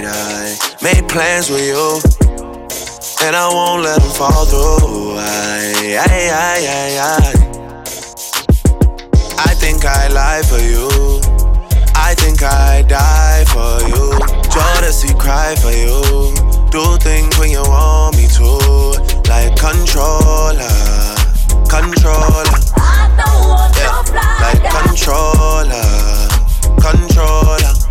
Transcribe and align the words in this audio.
night. 0.00 0.58
I 0.62 0.76
made 0.82 1.08
plans 1.08 1.50
with 1.50 1.66
you, 1.66 2.00
and 3.26 3.36
I 3.36 3.48
won't 3.52 3.82
let 3.82 4.00
them 4.00 4.10
fall 4.10 4.44
through. 4.46 5.16
I, 5.18 5.98
I, 5.98 6.30
I, 6.32 6.66
I, 6.66 6.98
I. 6.98 7.42
I 9.50 9.54
think 9.54 9.84
I 9.84 10.08
lie 10.08 10.42
for 10.42 10.58
you. 10.58 10.88
I 11.94 12.14
think 12.14 12.42
I 12.42 12.82
die 12.82 13.44
for 13.48 13.80
you. 13.88 14.18
Jealousy 14.50 15.14
cry 15.14 15.54
for 15.56 15.70
you. 15.70 16.02
Do 16.70 16.96
things 16.98 17.38
when 17.38 17.50
you 17.50 17.62
want 17.62 18.16
me 18.16 18.26
to, 18.38 18.44
like 19.28 19.54
controller, 19.56 20.56
controller. 21.68 22.44
Yeah, 23.76 24.02
like 24.40 24.62
controller, 24.70 25.84
controller. 26.80 27.81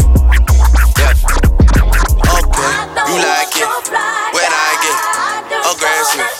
You 3.12 3.20
like 3.20 3.52
it 3.59 3.67
when 4.31 4.48
I 4.48 4.72
get 4.80 4.95
aggressive. 5.67 6.31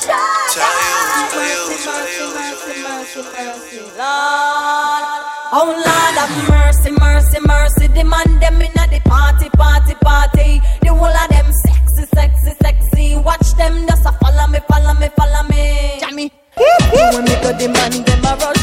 Tell 0.56 0.72
you, 0.80 1.04
tell 1.28 1.52
you, 1.52 1.76
tell 1.84 2.08
you. 2.08 2.32
Oh 5.54 5.68
Lord 5.68 6.16
have 6.16 6.32
mercy, 6.50 6.92
mercy, 6.92 7.40
mercy. 7.46 7.88
The 7.88 8.04
man 8.06 8.40
them 8.40 8.62
inna 8.62 8.88
the 8.88 9.02
party, 9.04 9.50
party, 9.50 9.96
party. 9.96 10.62
The 10.82 10.96
whole 10.96 11.08
of 11.08 11.30
them 11.30 11.52
sexy, 11.52 12.06
sexy, 12.16 12.54
sexy. 12.62 13.18
Watch 13.18 13.54
them 13.56 13.86
just 13.86 14.06
a 14.06 14.14
follow 14.14 14.48
me, 14.48 14.60
follow 14.70 14.94
me, 14.94 15.10
follow 15.18 15.44
me. 15.50 16.00
Jammy. 16.00 16.32
When 16.56 17.26
me 17.26 17.36
go 17.44 17.52
the 17.52 17.68
man 17.68 17.92
them 17.92 18.24
a 18.24 18.36
rush 18.40 18.61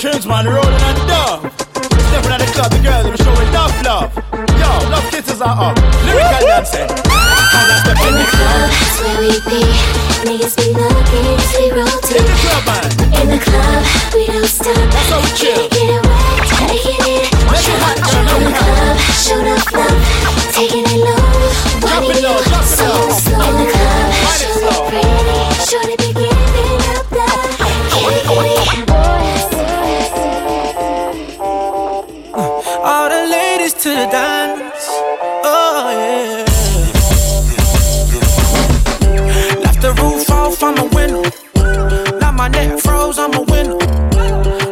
24 0.00 0.16
inches, 0.16 0.26
man, 0.26 0.46
rolling 0.48 0.80
dub. 1.04 1.44
Stepping 2.08 2.32
at 2.32 2.40
the 2.40 2.48
club, 2.56 2.72
the 2.72 2.80
girls 2.80 3.04
are 3.04 3.20
showing 3.20 3.48
enough 3.52 3.76
love. 3.84 4.08
Yo, 4.56 4.70
love 4.88 5.04
kisses 5.12 5.44
are 5.44 5.52
up. 5.52 5.76
Lyrical 6.08 6.40
dancing. 6.40 6.88
And 6.88 7.68
I 7.68 7.76
step 7.84 8.00
in 8.08 8.16
the 8.16 8.24
club. 8.24 8.72
That's 8.72 8.96
where 9.04 9.20
we 9.20 9.36
be. 9.44 9.60
Niggas 10.24 10.56
be 10.56 10.72
looking 10.72 11.24
we 11.28 11.68
In 11.68 12.24
the 12.24 12.36
club, 12.40 12.64
man. 12.64 12.88
In 13.12 13.26
the 13.28 13.40
club, 13.44 13.80
we 14.16 14.24
don't 14.32 14.48
stop. 14.48 14.72
That's 14.72 15.12
how 15.12 15.20
we 15.20 15.30
chill. 15.36 15.68
Get 15.68 15.92
it 15.92 16.00
wet, 16.00 16.48
taking 16.48 17.04
it. 17.04 17.28
Let's 17.52 17.68
get 17.68 17.76
hot, 17.84 18.00
In 18.00 18.24
girl. 18.24 18.40
the 18.40 18.56
club, 18.56 18.96
show 19.20 19.36
enough 19.36 19.68
love. 19.68 20.00
Taking 20.56 20.88
it 20.88 20.96
low. 20.96 21.28
It 22.08 22.24
low, 22.24 22.40
it 22.40 22.64
so 22.64 22.88
low. 22.88 23.12
slow. 23.20 23.36
In 23.36 23.52
the 23.52 23.66
club, 23.68 24.16
it 24.16 24.40
show 24.40 24.64
it 24.64 24.88
pretty. 24.88 25.40
Shorty 25.68 25.96
be 26.00 26.09
to 33.90 33.96
the 33.96 34.06
dance. 34.06 34.86
Oh 35.42 35.90
yeah. 35.90 36.44
Left 39.64 39.80
the 39.82 39.92
roof 40.00 40.30
off, 40.30 40.62
I'm 40.62 40.78
a 40.78 40.84
winner. 40.94 41.24
Now 42.20 42.30
my 42.30 42.48
neck 42.48 42.78
froze, 42.78 43.18
I'm 43.18 43.34
a 43.34 43.42
winner. 43.42 43.78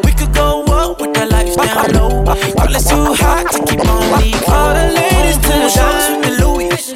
We 0.04 0.12
could 0.12 0.32
go 0.32 0.62
up 0.66 1.00
with 1.00 1.14
the 1.14 1.26
lights 1.26 1.56
down 1.56 1.92
low. 1.94 2.24
It's 2.70 2.88
too 2.88 3.14
hot 3.22 3.50
to 3.52 3.58
keep 3.66 3.80
on 3.88 4.20
leaving. 4.20 4.48
All 4.48 4.74
the 4.74 4.86
ladies 4.94 5.38
to 5.46 5.52
the 5.62 5.70
dance 5.74 6.06
with 6.10 6.22
the 6.26 6.32
Louis. 6.42 6.94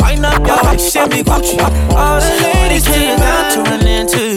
Wind 0.00 0.24
up 0.24 0.46
your 0.46 0.60
waist, 0.64 0.94
be 1.10 1.22
Gucci. 1.22 1.56
All 1.94 2.18
the 2.20 2.32
ladies 2.46 2.84
to 2.84 2.92
the 2.92 3.16
dance 3.20 3.56
run 3.56 3.86
into 3.86 4.31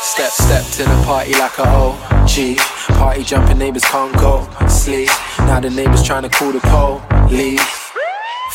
Step, 0.00 0.30
step, 0.30 0.62
step 0.64 0.64
to 0.76 0.82
the 0.84 1.04
party 1.04 1.32
like 1.32 1.58
a 1.58 1.62
OG. 1.62 2.56
Party 2.96 3.24
jumping 3.24 3.58
neighbors 3.58 3.84
can't 3.84 4.14
go 4.16 4.48
sleep. 4.68 5.08
Now 5.40 5.58
the 5.58 5.70
neighbors 5.70 6.04
trying 6.04 6.22
to 6.22 6.28
call 6.28 6.52
the 6.52 6.60
police. 6.60 7.87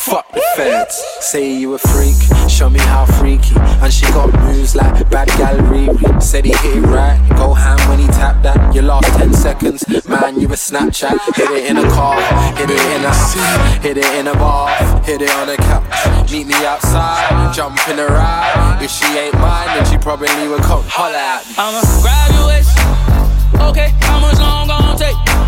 Fuck 0.04 0.30
the 0.32 0.42
feds, 0.54 1.02
say 1.20 1.50
you 1.56 1.72
a 1.72 1.78
freak, 1.78 2.14
show 2.46 2.68
me 2.68 2.78
how 2.78 3.06
freaky. 3.06 3.54
And 3.56 3.90
she 3.90 4.04
got 4.12 4.30
moves 4.42 4.76
like 4.76 5.08
bad 5.08 5.28
gal 5.38 5.56
Riri. 5.56 6.22
Said 6.22 6.44
he 6.44 6.52
hit 6.52 6.76
it 6.76 6.86
right, 6.88 7.18
go 7.38 7.54
ham 7.54 7.78
when 7.88 7.98
he 7.98 8.06
tapped 8.08 8.42
that. 8.42 8.74
Your 8.74 8.84
last 8.84 9.06
10 9.16 9.32
seconds, 9.32 9.82
man, 10.06 10.38
you 10.38 10.46
a 10.48 10.50
Snapchat. 10.50 11.18
Hit 11.34 11.50
it 11.50 11.70
in 11.70 11.78
a 11.78 11.88
car, 11.88 12.20
hit 12.52 12.68
it 12.68 12.82
in 12.94 13.02
a 13.02 13.14
seat. 13.14 13.80
hit 13.80 13.96
it 13.96 14.14
in 14.20 14.26
a 14.26 14.34
bar, 14.34 14.68
hit 15.04 15.22
it 15.22 15.30
on 15.30 15.48
a 15.48 15.56
couch. 15.56 16.30
Meet 16.30 16.48
me 16.48 16.66
outside, 16.66 17.54
jump 17.54 17.78
in 17.88 17.98
a 17.98 18.06
ride. 18.06 18.80
If 18.82 18.90
she 18.90 19.06
ain't 19.06 19.32
mine, 19.38 19.68
then 19.68 19.86
she 19.86 19.96
probably 19.96 20.28
would 20.48 20.60
come 20.60 20.84
holler 20.84 21.16
at 21.16 21.48
me. 21.48 21.54
I'ma 21.56 21.80
grab 22.02 22.30
your 22.36 22.48
waist. 22.48 22.76
Okay, 23.70 23.88
how 24.04 24.20
much 24.20 24.38
long 24.38 24.68
gon' 24.68 24.98
take? 24.98 25.43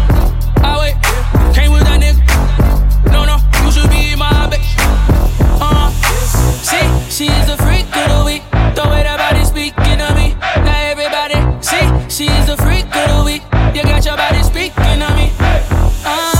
she 7.16 7.25
is 7.25 7.49
a 7.49 7.56
freak 7.56 7.87
of 7.97 8.09
the 8.12 8.22
week. 8.27 8.43
The 8.77 8.84
way 8.93 9.03
that 9.03 9.16
body 9.16 9.43
speaking 9.43 9.97
to 10.04 10.12
me. 10.12 10.37
Now 10.37 10.93
everybody 10.93 11.41
see, 11.65 11.88
she 12.12 12.28
is 12.28 12.50
a 12.50 12.59
freak 12.59 12.84
of 12.93 13.09
the 13.09 13.22
week. 13.25 13.43
You 13.75 13.82
got 13.84 14.04
your 14.04 14.19
body 14.19 14.43
speaking 14.43 15.00
to 15.00 15.09
me. 15.16 15.32
Uh, 16.04 16.37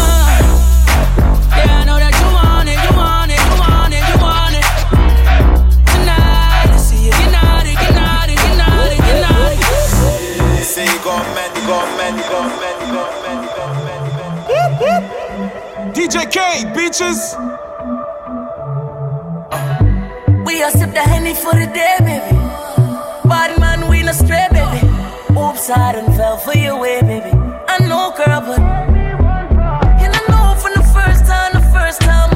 DJ 15.95 16.31
K, 16.31 16.65
bitches! 16.77 17.66
We 20.57 20.63
a 20.63 20.71
sip 20.71 20.95
the 20.95 21.03
honey 21.03 21.35
for 21.35 21.53
the 21.53 21.67
day, 21.67 21.97
baby. 22.01 22.33
Bad 23.29 23.61
man, 23.61 23.91
we 23.91 24.03
no 24.03 24.13
stray, 24.13 24.49
baby. 24.51 24.89
Oops, 25.39 25.69
I 25.69 25.93
done 25.93 26.11
fell 26.17 26.39
for 26.39 26.57
your 26.57 26.81
way, 26.81 27.03
baby. 27.03 27.29
I 27.69 27.77
know, 27.87 28.15
girl, 28.17 28.41
but. 28.41 28.61
And 30.01 30.13
I 30.17 30.23
know 30.33 30.59
from 30.59 30.73
the 30.73 30.87
first 30.97 31.27
time, 31.27 31.53
the 31.53 31.69
first 31.77 32.01
time 32.01 32.36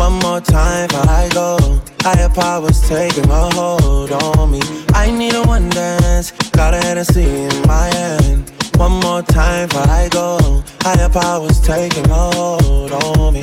One 0.00 0.18
more 0.20 0.40
time 0.40 0.88
before 0.88 1.10
I 1.10 1.28
go. 1.28 1.58
Higher 2.00 2.30
powers 2.30 2.80
taking 2.88 3.30
a 3.30 3.50
hold 3.52 4.10
on 4.10 4.50
me. 4.50 4.62
I 4.94 5.10
need 5.10 5.34
a 5.34 5.42
one 5.42 5.68
dance. 5.68 6.32
Got 6.52 6.72
a 6.72 6.78
Hennessy 6.78 7.28
in 7.28 7.62
my 7.68 7.88
hand. 7.88 8.50
One 8.76 8.92
more 8.92 9.20
time 9.20 9.68
before 9.68 9.88
I 9.88 10.08
go. 10.08 10.62
Higher 10.80 11.10
powers 11.10 11.60
taking 11.60 12.08
a 12.10 12.14
hold 12.14 12.92
on 12.92 13.34
me. 13.34 13.42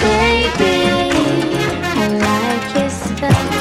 Baby, 0.00 0.88
I 2.00 2.08
like 2.24 2.74
your 2.74 2.88
style. 2.88 3.58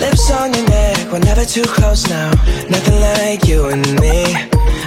Lips 0.00 0.30
on 0.32 0.52
your 0.52 0.68
neck, 0.68 1.12
we're 1.12 1.20
never 1.20 1.44
too 1.44 1.62
close 1.62 2.08
now. 2.10 2.30
Nothing 2.68 3.00
like 3.00 3.46
you 3.46 3.66
and 3.66 3.86
me. 4.00 4.34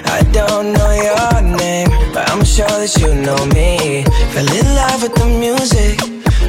I 0.08 0.22
don't 0.32 0.74
know 0.74 0.92
your 0.92 1.58
name, 1.58 1.90
but 2.14 2.30
I'm 2.30 2.44
sure 2.44 2.68
that 2.68 2.96
you 2.98 3.14
know 3.16 3.40
me. 3.54 4.04
Fell 4.34 4.50
in 4.50 4.68
love 4.76 5.02
with 5.04 5.16
the 5.16 5.28
music, 5.28 5.98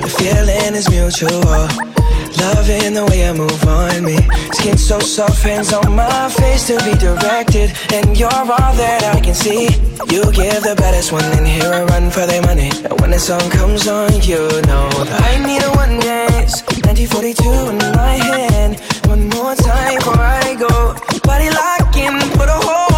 the 0.01 0.09
feeling 0.09 0.75
is 0.75 0.89
mutual. 0.91 1.97
Loving 2.37 2.93
the 2.93 3.07
way 3.07 3.29
I 3.29 3.33
move 3.33 3.65
on 3.67 4.05
me. 4.05 4.19
Skin 4.53 4.77
so 4.77 4.99
soft, 5.01 5.43
hands 5.43 5.73
on 5.73 5.95
my 5.95 6.29
face 6.29 6.67
to 6.67 6.77
be 6.85 6.93
directed. 6.99 7.73
And 7.93 8.19
you're 8.19 8.29
all 8.29 8.73
that 8.77 9.03
I 9.05 9.21
can 9.21 9.35
see. 9.35 9.73
You 10.13 10.31
give 10.33 10.63
the 10.63 10.75
baddest 10.77 11.13
one 11.13 11.25
in 11.39 11.47
here 11.47 11.73
a 11.73 11.87
run 11.87 12.11
for 12.11 12.27
their 12.27 12.43
money. 12.43 12.71
And 12.85 13.01
when 13.01 13.11
the 13.11 13.19
song 13.19 13.49
comes 13.51 13.89
on, 13.89 14.13
you 14.23 14.49
know 14.69 14.89
that 15.09 15.23
I 15.25 15.41
need 15.47 15.63
a 15.63 15.71
one 15.73 15.99
dance. 15.99 16.63
1942 16.85 17.49
in 17.73 17.79
my 17.97 18.15
hand. 18.21 18.81
One 19.09 19.29
more 19.31 19.55
time 19.55 19.97
before 19.97 20.21
I 20.21 20.55
go. 20.55 20.95
Body 21.25 21.49
locking, 21.51 22.21
put 22.37 22.49
a 22.53 22.59
hold 22.61 22.96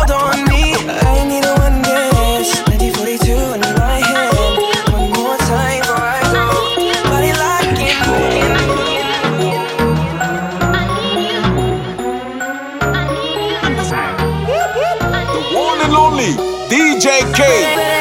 JK. 17.09 17.98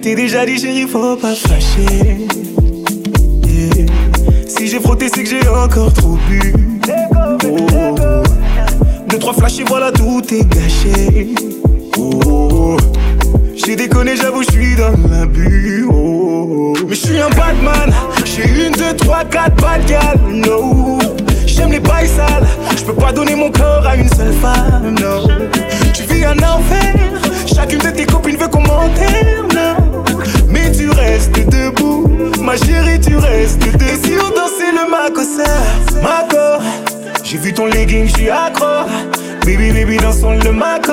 T'ai 0.00 0.14
déjà 0.14 0.46
dit 0.46 0.58
chérie, 0.58 0.86
faut 0.88 1.16
pas 1.16 1.34
fâcher. 1.34 2.26
Si 4.48 4.66
j'ai 4.66 4.80
frotté, 4.80 5.08
c'est 5.08 5.22
que 5.22 5.28
j'ai 5.28 5.46
encore 5.48 5.92
trop 5.92 6.18
bu. 6.28 6.52
Oh. 7.14 7.94
Deux, 9.08 9.18
trois 9.18 9.34
flashs 9.34 9.60
et 9.60 9.64
voilà, 9.64 9.92
tout 9.92 10.22
est 10.32 10.48
gâché. 10.48 11.34
Oh. 11.98 12.76
J'ai 13.54 13.76
déconné, 13.76 14.16
j'avoue, 14.16 14.42
je 14.42 14.52
suis 14.52 14.76
dans 14.76 14.92
l'abus. 15.10 15.86
Oh. 15.92 16.74
Mais 16.88 16.94
je 16.94 17.06
suis 17.06 17.20
un 17.20 17.30
Batman. 17.30 17.92
J'ai 18.24 18.66
une, 18.66 18.72
deux, 18.72 18.96
trois, 18.96 19.24
quatre 19.24 19.86
gal. 19.86 20.18
No. 20.28 20.98
Je 22.76 22.84
peux 22.84 22.94
pas 22.94 23.12
donner 23.12 23.34
mon 23.34 23.50
corps 23.50 23.86
à 23.86 23.96
une 23.96 24.08
seule 24.08 24.32
femme. 24.32 24.96
No. 25.00 25.28
Tu 25.94 26.02
vis 26.04 26.24
un 26.24 26.36
enfer. 26.38 26.94
Chacune 27.46 27.78
de 27.78 27.90
tes 27.90 28.06
copines 28.06 28.36
veut 28.36 28.48
qu'on 28.48 28.62
m'enterre. 28.62 29.44
No. 29.54 30.02
Mais 30.48 30.72
tu 30.72 30.90
restes 30.90 31.38
debout. 31.48 32.08
Ma 32.40 32.56
chérie, 32.56 33.00
tu 33.00 33.16
restes 33.16 33.58
debout. 33.60 33.84
Et 33.84 34.06
si 34.06 34.14
on 34.18 34.30
dansait 34.30 34.72
le 34.72 34.90
macossa, 34.90 35.50
Maco. 36.02 36.64
J'ai 37.22 37.38
vu 37.38 37.52
ton 37.52 37.66
legging, 37.66 38.08
je 38.08 38.14
suis 38.14 38.30
accro. 38.30 38.86
Baby, 39.44 39.72
baby, 39.72 39.96
dansons 39.98 40.38
le 40.42 40.52
maco. 40.52 40.92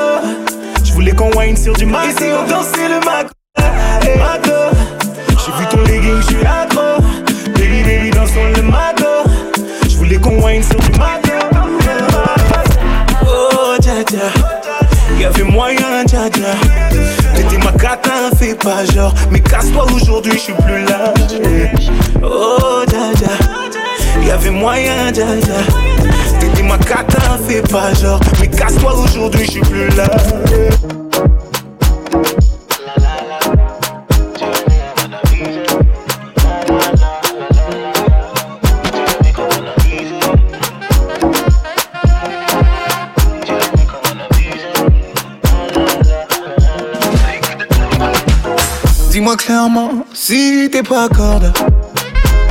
Je 0.84 0.94
voulais 0.94 1.14
qu'on 1.14 1.32
wine 1.38 1.58
sur 1.58 1.74
du 1.74 1.86
maco. 1.86 2.08
Et 2.10 2.12
si 2.12 2.30
on 2.32 2.48
dansait 2.50 2.90
le 2.90 3.00
maco, 3.06 3.30
maco. 4.20 4.78
avait 15.28 15.44
moyen, 15.44 16.06
dja 16.06 16.30
dja. 16.30 16.56
T'étais 17.36 17.58
ma 17.58 17.72
cata, 17.74 18.32
fais 18.38 18.56
pas 18.56 18.86
genre. 18.86 19.14
Mais 19.32 19.42
casse-toi 19.42 19.86
aujourd'hui, 19.94 20.34
je 20.34 20.38
suis 20.38 20.54
plus 20.54 20.86
là. 20.86 21.14
Eh. 21.44 21.68
Oh 22.24 22.84
dja 22.88 23.14
dja, 23.16 24.34
avait 24.34 24.50
moyen, 24.50 25.12
dja. 25.14 25.26
T'étais 26.40 26.64
ma 26.64 26.78
cata, 26.78 27.38
fais 27.48 27.62
pas 27.62 27.94
genre. 27.94 28.20
Mais 28.40 28.48
casse-toi 28.48 28.94
aujourd'hui, 28.96 29.46
je 29.46 29.52
suis 29.52 29.62
plus 29.62 29.90
là. 29.96 30.08
Eh. 30.54 30.97
Dis-moi 49.28 49.44
clairement 49.44 49.90
si 50.14 50.70
t'es 50.72 50.84
pas. 50.84 51.10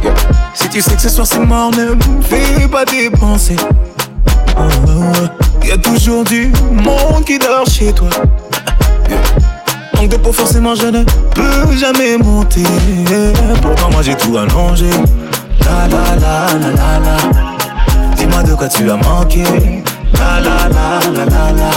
Yeah. 0.02 0.12
Si 0.52 0.68
tu 0.68 0.82
sais 0.82 0.94
que 0.94 1.00
ce 1.00 1.08
soir 1.08 1.26
c'est 1.26 1.38
mort, 1.38 1.70
ne 1.70 1.94
me 1.94 2.20
fais 2.20 2.68
pas 2.68 2.84
dépenser. 2.84 3.56
Oh, 4.58 4.60
oh, 4.86 4.90
oh. 4.90 5.64
Y 5.66 5.72
a 5.72 5.78
toujours 5.78 6.22
du 6.24 6.52
monde 6.70 7.24
qui 7.24 7.38
dort 7.38 7.66
chez 7.66 7.94
toi. 7.94 8.10
Yeah. 9.08 9.18
Donc 9.94 10.10
de 10.10 10.16
peau 10.18 10.34
forcément 10.34 10.74
je 10.74 10.88
ne 10.88 11.02
peux 11.34 11.74
jamais 11.74 12.18
monter. 12.18 12.64
Pourtant 13.62 13.90
moi 13.90 14.02
j'ai 14.02 14.14
tout 14.14 14.36
allongé. 14.36 14.90
La 15.64 15.88
la 15.88 16.14
la 16.20 16.58
la 16.58 16.70
la 16.72 16.98
la. 17.00 18.16
Dis-moi 18.16 18.42
de 18.42 18.54
quoi 18.54 18.68
tu 18.68 18.90
as 18.90 18.96
manqué. 18.96 19.44
La 20.18 20.40
la 20.40 20.68
la 20.68 21.00
la 21.10 21.24
la 21.24 21.52
la. 21.52 21.70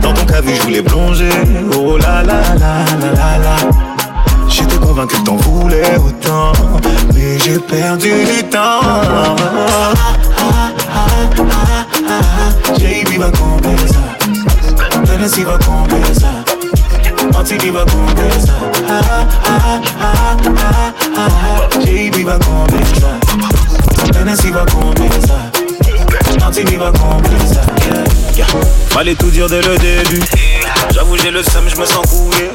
Dans 0.00 0.14
ton 0.14 0.24
cas 0.24 0.40
vu 0.40 0.54
je 0.54 0.62
voulais 0.62 0.82
plonger. 0.82 1.28
Oh 1.76 1.98
la 1.98 2.22
la 2.22 2.40
la 2.54 2.84
la 3.02 3.12
la 3.12 3.38
la. 3.38 3.87
J'étais 4.48 4.76
convaincu 4.76 5.16
que 5.16 5.22
t'en 5.22 5.36
voulais 5.36 5.96
autant, 5.96 6.52
mais 7.14 7.38
j'ai 7.38 7.58
perdu 7.58 8.10
du 8.24 8.44
temps. 8.44 8.80
JB 12.78 13.18
va 13.18 13.30
combler 13.30 13.76
ça, 13.86 14.02
Tennessee 15.04 15.44
va 15.44 15.58
combler 15.58 16.14
ça, 16.14 17.38
Antigui 17.38 17.70
va 17.70 17.84
combler 17.84 18.30
ça. 18.44 18.54
JB 21.80 22.24
va 22.24 22.38
combler 22.38 22.84
ça, 23.00 24.12
Tennessee 24.12 24.50
va 24.50 24.64
combler 24.66 25.10
ça, 25.26 26.46
Antigui 26.46 26.76
va 26.76 26.92
combler 26.92 27.38
ça. 27.46 27.60
Fallait 28.90 29.14
tout 29.14 29.30
dire 29.30 29.48
dès 29.48 29.62
le 29.62 29.76
début. 29.78 30.22
J'avoue 30.90 31.16
j'ai 31.16 31.30
le 31.30 31.42
seum, 31.42 31.68
je 31.68 31.76
me 31.76 31.84
sens 31.86 32.06
couillé. 32.06 32.50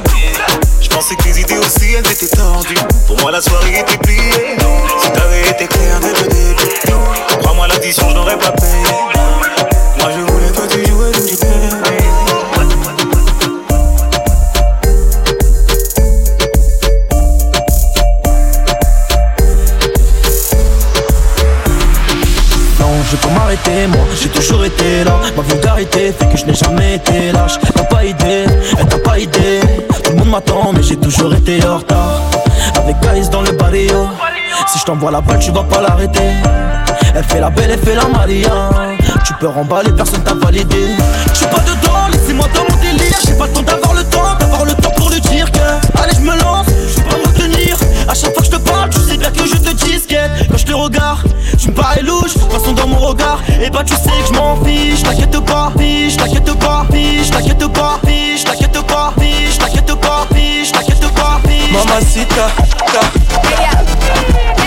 Pensais 1.03 1.15
que 1.17 1.23
tes 1.23 1.41
idées 1.41 1.57
aussi 1.57 1.95
elles 1.95 2.09
étaient 2.09 2.33
tordues. 2.33 2.75
Pour 3.07 3.19
moi 3.19 3.29
la 3.29 3.41
soirée 3.41 3.77
était 3.77 3.97
pliée. 3.97 4.55
Si 5.01 5.11
t'avais 5.11 5.41
été 5.49 5.67
clair 5.67 5.99
dès 5.99 6.13
le 6.13 6.29
début, 6.29 6.55
crois-moi 7.41 7.67
l'addition 7.67 8.07
je 8.09 8.35
pas 8.37 8.51
payé. 8.51 8.85
Moi 9.99 10.11
je 10.15 10.19
voulais 10.31 10.51
toi 10.53 10.63
tu 10.69 10.77
jouais 10.85 11.11
donc 11.11 11.83
payé. 11.83 12.09
Non, 22.79 22.93
je 23.11 23.15
peux 23.17 23.29
m'arrêter, 23.29 23.87
moi 23.87 24.05
j'ai 24.21 24.29
toujours 24.29 24.63
été 24.63 25.03
là. 25.03 25.19
Ma 25.35 25.43
vulgarité 25.43 26.13
fait 26.17 26.29
que 26.29 26.37
je 26.37 26.45
n'ai 26.45 26.53
jamais 26.53 26.95
été 26.95 27.33
lâche. 27.33 27.59
T'as 27.75 27.83
pas 27.83 28.05
idée, 28.05 28.45
elle 28.79 28.87
t'a 28.87 28.99
pas 28.99 29.19
idée. 29.19 29.59
Le 30.33 30.73
mais 30.73 30.81
j'ai 30.81 30.95
toujours 30.95 31.31
été 31.35 31.63
en 31.63 31.77
retard. 31.77 32.19
Avec 32.75 32.95
Guys 33.01 33.29
dans 33.29 33.43
le 33.43 33.51
barrio. 33.51 34.07
Si 34.67 34.79
je 34.79 34.83
t'envoie 34.83 35.11
la 35.11 35.21
balle, 35.21 35.37
tu 35.37 35.51
vas 35.51 35.61
pas 35.61 35.79
l'arrêter. 35.79 36.31
Elle 37.13 37.23
fait 37.23 37.39
la 37.39 37.51
belle, 37.51 37.69
elle 37.69 37.79
fait 37.79 37.93
la 37.93 38.07
Maria. 38.07 38.71
Tu 39.23 39.33
peux 39.35 39.47
remballer, 39.47 39.91
personne 39.91 40.23
t'a 40.23 40.33
validé. 40.33 40.87
Je 41.31 41.37
suis 41.37 41.45
pas 41.45 41.59
dedans, 41.59 42.07
laissez-moi 42.11 42.47
dans 42.55 42.61
mon 42.61 42.81
délire. 42.81 43.15
J'ai 43.23 43.35
pas 43.35 43.45
le 43.45 43.53
temps 43.53 43.61
d'avoir 43.61 43.93
le 43.93 44.03
temps, 44.05 44.35
d'avoir 44.39 44.65
le 44.65 44.73
temps 44.73 44.89
pour 44.97 45.11
lui 45.11 45.21
dire 45.21 45.51
que. 45.51 46.01
Allez, 46.01 46.15
je 46.15 46.21
me 46.21 46.35
lance, 46.41 46.65
je 46.67 46.99
peux 47.01 47.09
pas 47.09 47.17
me 47.17 47.27
retenir. 47.27 47.77
À 48.07 48.15
chaque 48.15 48.33
fois 48.33 48.41
que 48.41 48.45
je 48.45 48.57
te 48.57 48.69
parle, 48.69 48.89
tu 48.89 48.99
sais 49.01 49.17
bien 49.17 49.29
que 49.29 49.45
je 49.45 49.55
te 49.55 49.75
disquette. 49.85 50.31
Quand 50.49 50.57
je 50.57 50.65
te 50.65 50.73
regarde, 50.73 51.31
tu 51.59 51.69
me 51.69 51.75
parais 51.75 52.01
louche, 52.01 52.33
façon 52.49 52.73
dans 52.73 52.87
mon 52.87 52.97
regard. 52.97 53.39
Et 53.61 53.69
bah, 53.69 53.83
tu 53.85 53.93
sais 53.93 54.09
que 54.09 54.33
je 54.33 54.33
m'en 54.33 54.55
fiche, 54.63 55.03
t'inquiète 55.03 55.39
pas, 55.45 55.71
fiche, 55.77 56.17
t'inquiète 56.17 56.53
pas, 56.57 56.85
fiche, 56.91 57.29
t'inquiète 57.29 57.67
pas, 57.67 57.99
fiche, 58.03 58.43
t'inquiète 58.43 58.81
pas, 58.87 59.13
fiche, 59.19 59.57
t'inquiète 59.59 59.95
pas, 59.95 60.22
fiche, 60.63 60.71
t'inquiète 60.71 61.13
pas. 61.13 61.41
Mamacita, 61.71 62.47
ta. 62.93 64.62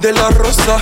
De 0.00 0.08
la 0.08 0.28
Rosa. 0.28 0.78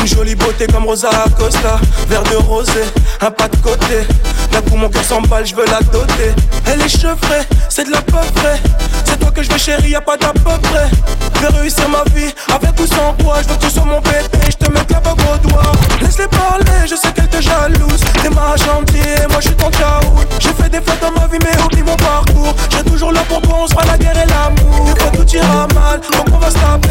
Une 0.00 0.06
jolie 0.06 0.34
beauté 0.34 0.66
comme 0.66 0.84
Rosa 0.84 1.08
Acosta. 1.24 1.78
Verre 2.08 2.22
de 2.24 2.36
rosé, 2.36 2.84
un 3.20 3.30
pas 3.30 3.48
de 3.48 3.56
côté. 3.56 4.06
D'un 4.52 4.60
coup 4.62 4.76
mon 4.76 4.88
cœur 4.88 5.04
s'emballe, 5.04 5.46
je 5.46 5.54
veux 5.54 5.66
la 5.66 5.80
doter. 5.80 6.34
Elle 6.66 6.80
est 6.80 6.88
chevrée, 6.88 7.42
c'est 7.68 7.84
de 7.84 7.92
la 7.92 8.00
peu 8.02 8.18
près. 8.34 8.60
C'est 9.04 9.18
toi 9.18 9.30
que 9.30 9.42
je 9.42 9.50
veux 9.50 9.58
chérie, 9.58 9.90
y'a 9.90 10.00
pas 10.00 10.16
d'à 10.16 10.32
peu 10.32 10.58
près. 10.62 10.88
Je 11.34 11.40
vais 11.40 11.58
réussir 11.60 11.88
ma 11.88 12.02
vie, 12.14 12.32
avec 12.52 12.78
ou 12.80 12.86
sans 12.86 13.12
toi. 13.14 13.36
Je 13.42 13.48
veux 13.48 13.56
que 13.56 13.64
tu 13.64 13.70
sois 13.70 13.84
mon 13.84 14.00
bébé, 14.00 14.46
je 14.48 14.66
te 14.66 14.70
mette 14.70 14.90
la 14.90 15.00
bague 15.00 15.20
au 15.20 15.48
doigt. 15.48 15.72
Laisse-les 16.00 16.28
parler, 16.28 16.86
je 16.88 16.94
sais 16.94 17.12
qu'elle 17.12 17.28
te 17.28 17.40
jalouse. 17.40 18.00
T'es 18.22 18.30
ma 18.30 18.56
gentille, 18.56 19.26
moi 19.30 19.40
je 19.40 19.48
suis 19.48 19.56
ton 19.56 19.70
caout. 19.70 20.24
J'ai 20.40 20.52
fait 20.52 20.68
des 20.68 20.80
fautes 20.80 21.00
dans 21.00 21.12
ma 21.12 21.26
vie 21.26 21.38
mais 21.42 21.62
oublie 21.62 21.82
mon 21.82 21.96
parcours. 21.96 22.54
J'ai 22.70 22.82
toujours 22.90 23.12
là 23.12 23.20
pour 23.28 23.40
toi, 23.42 23.58
on 23.62 23.66
sera 23.66 23.84
la 23.84 23.98
guerre 23.98 24.16
et 24.16 24.26
l'amour. 24.26 24.86
Des 24.86 25.00
fois 25.00 25.10
tout 25.10 25.36
ira 25.36 25.66
mal, 25.74 26.00
donc 26.12 26.26
on 26.32 26.38
va 26.38 26.50
se 26.50 26.54
taper. 26.54 26.90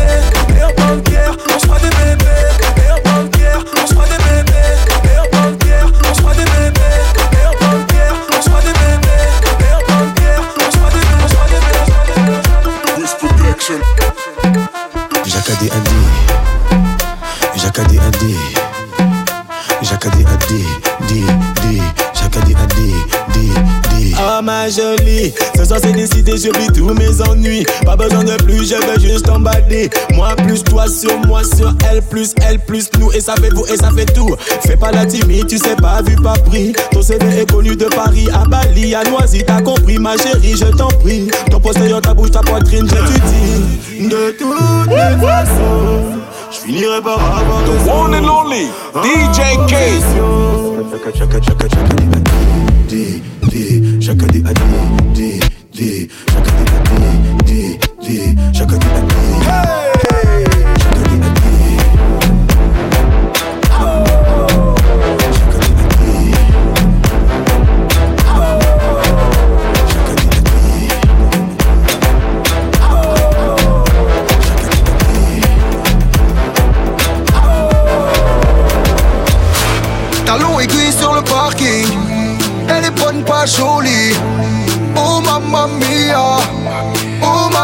Et 0.57 0.63
en 0.63 0.97
On 1.37 1.59
se 1.59 1.65
croit 1.65 1.79
des 1.79 1.89
bébés 1.89 2.24
ce 25.65 25.69
soir 25.69 25.79
c'est 25.81 25.93
décidé, 25.93 26.33
j'oublie 26.37 26.67
tous 26.67 26.93
mes 26.93 27.21
ennuis 27.27 27.65
Pas 27.85 27.95
besoin 27.95 28.23
de 28.23 28.35
plus, 28.43 28.69
je 28.69 28.75
veux 28.75 28.99
juste 28.99 29.25
t'emballer 29.25 29.89
Moi 30.13 30.35
plus 30.35 30.63
toi 30.63 30.85
sur 30.87 31.17
moi 31.25 31.43
sur 31.43 31.73
elle 31.89 32.03
plus 32.03 32.35
elle 32.47 32.59
plus 32.59 32.87
nous 32.99 33.11
Et 33.13 33.19
ça 33.19 33.33
fait 33.35 33.49
vous 33.49 33.65
et 33.65 33.75
ça 33.75 33.89
fait 33.89 34.05
tout 34.05 34.35
Fais 34.61 34.77
pas 34.77 34.91
la 34.91 35.07
timide, 35.07 35.47
tu 35.47 35.57
sais 35.57 35.75
pas 35.75 36.03
vu 36.03 36.15
pas 36.17 36.37
pris 36.45 36.73
Ton 36.91 37.01
CV 37.01 37.41
est 37.41 37.51
connu 37.51 37.75
de 37.75 37.85
Paris 37.85 38.27
à 38.31 38.45
Bali 38.45 38.93
À 38.93 39.03
Noisy, 39.05 39.43
t'as 39.45 39.61
compris 39.61 39.97
ma 39.97 40.15
chérie, 40.17 40.55
je 40.55 40.65
t'en 40.65 40.87
prie 40.87 41.29
Ton 41.49 41.59
postérieur, 41.59 42.01
ta 42.01 42.13
bouche, 42.13 42.31
ta 42.31 42.41
poitrine, 42.41 42.87
je 42.87 42.95
te 42.95 43.99
dis 43.99 44.07
De 44.07 44.35
toutes 44.37 44.89
les 44.89 45.25
façons 45.25 46.21
je 46.51 46.59
finirai 46.59 47.01
par 47.01 47.19
avoir 47.19 47.63
The 47.65 47.89
one 47.89 48.13
and 48.13 48.29
only 48.29 48.69
DJ 48.93 49.57
K. 49.67 49.75
Chaka 50.91 51.11
chaka 51.11 51.39
chaka 51.41 51.67
chaka 51.67 51.95
di 52.87 53.21
Di 53.21 53.21
Di 53.49 53.99
Chaka 53.99 54.25
di 55.75 56.09
Adi 56.31 56.55
Di 57.43 57.77
Di 57.99 58.35
Chaka 58.53 58.77
di 58.77 58.87
Adi 58.95 59.15
Di 60.95 61.19
Di 61.19 61.35
Chaka 69.91 70.13
di 70.15 70.23
Adi 70.23 70.65
Talon 80.25 80.57
aiguille 80.57 80.91
sur 80.91 81.13
le 81.13 81.21
parking. 81.21 81.85
Elle 82.67 82.85
est 82.85 82.91
bonne, 82.91 83.23
pas 83.23 83.45
mamma 83.45 83.84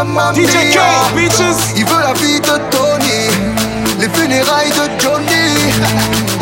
mamma. 0.04 0.34
DJ 0.34 0.72
K, 0.74 0.80
bitches. 1.16 1.74
Il 1.76 1.86
veut 1.86 2.00
la 2.02 2.14
vie 2.14 2.40
de 2.40 2.58
Tony. 2.70 3.30
Les 4.00 4.10
funérailles 4.10 4.72
de 4.72 5.02
Johnny. 5.02 5.74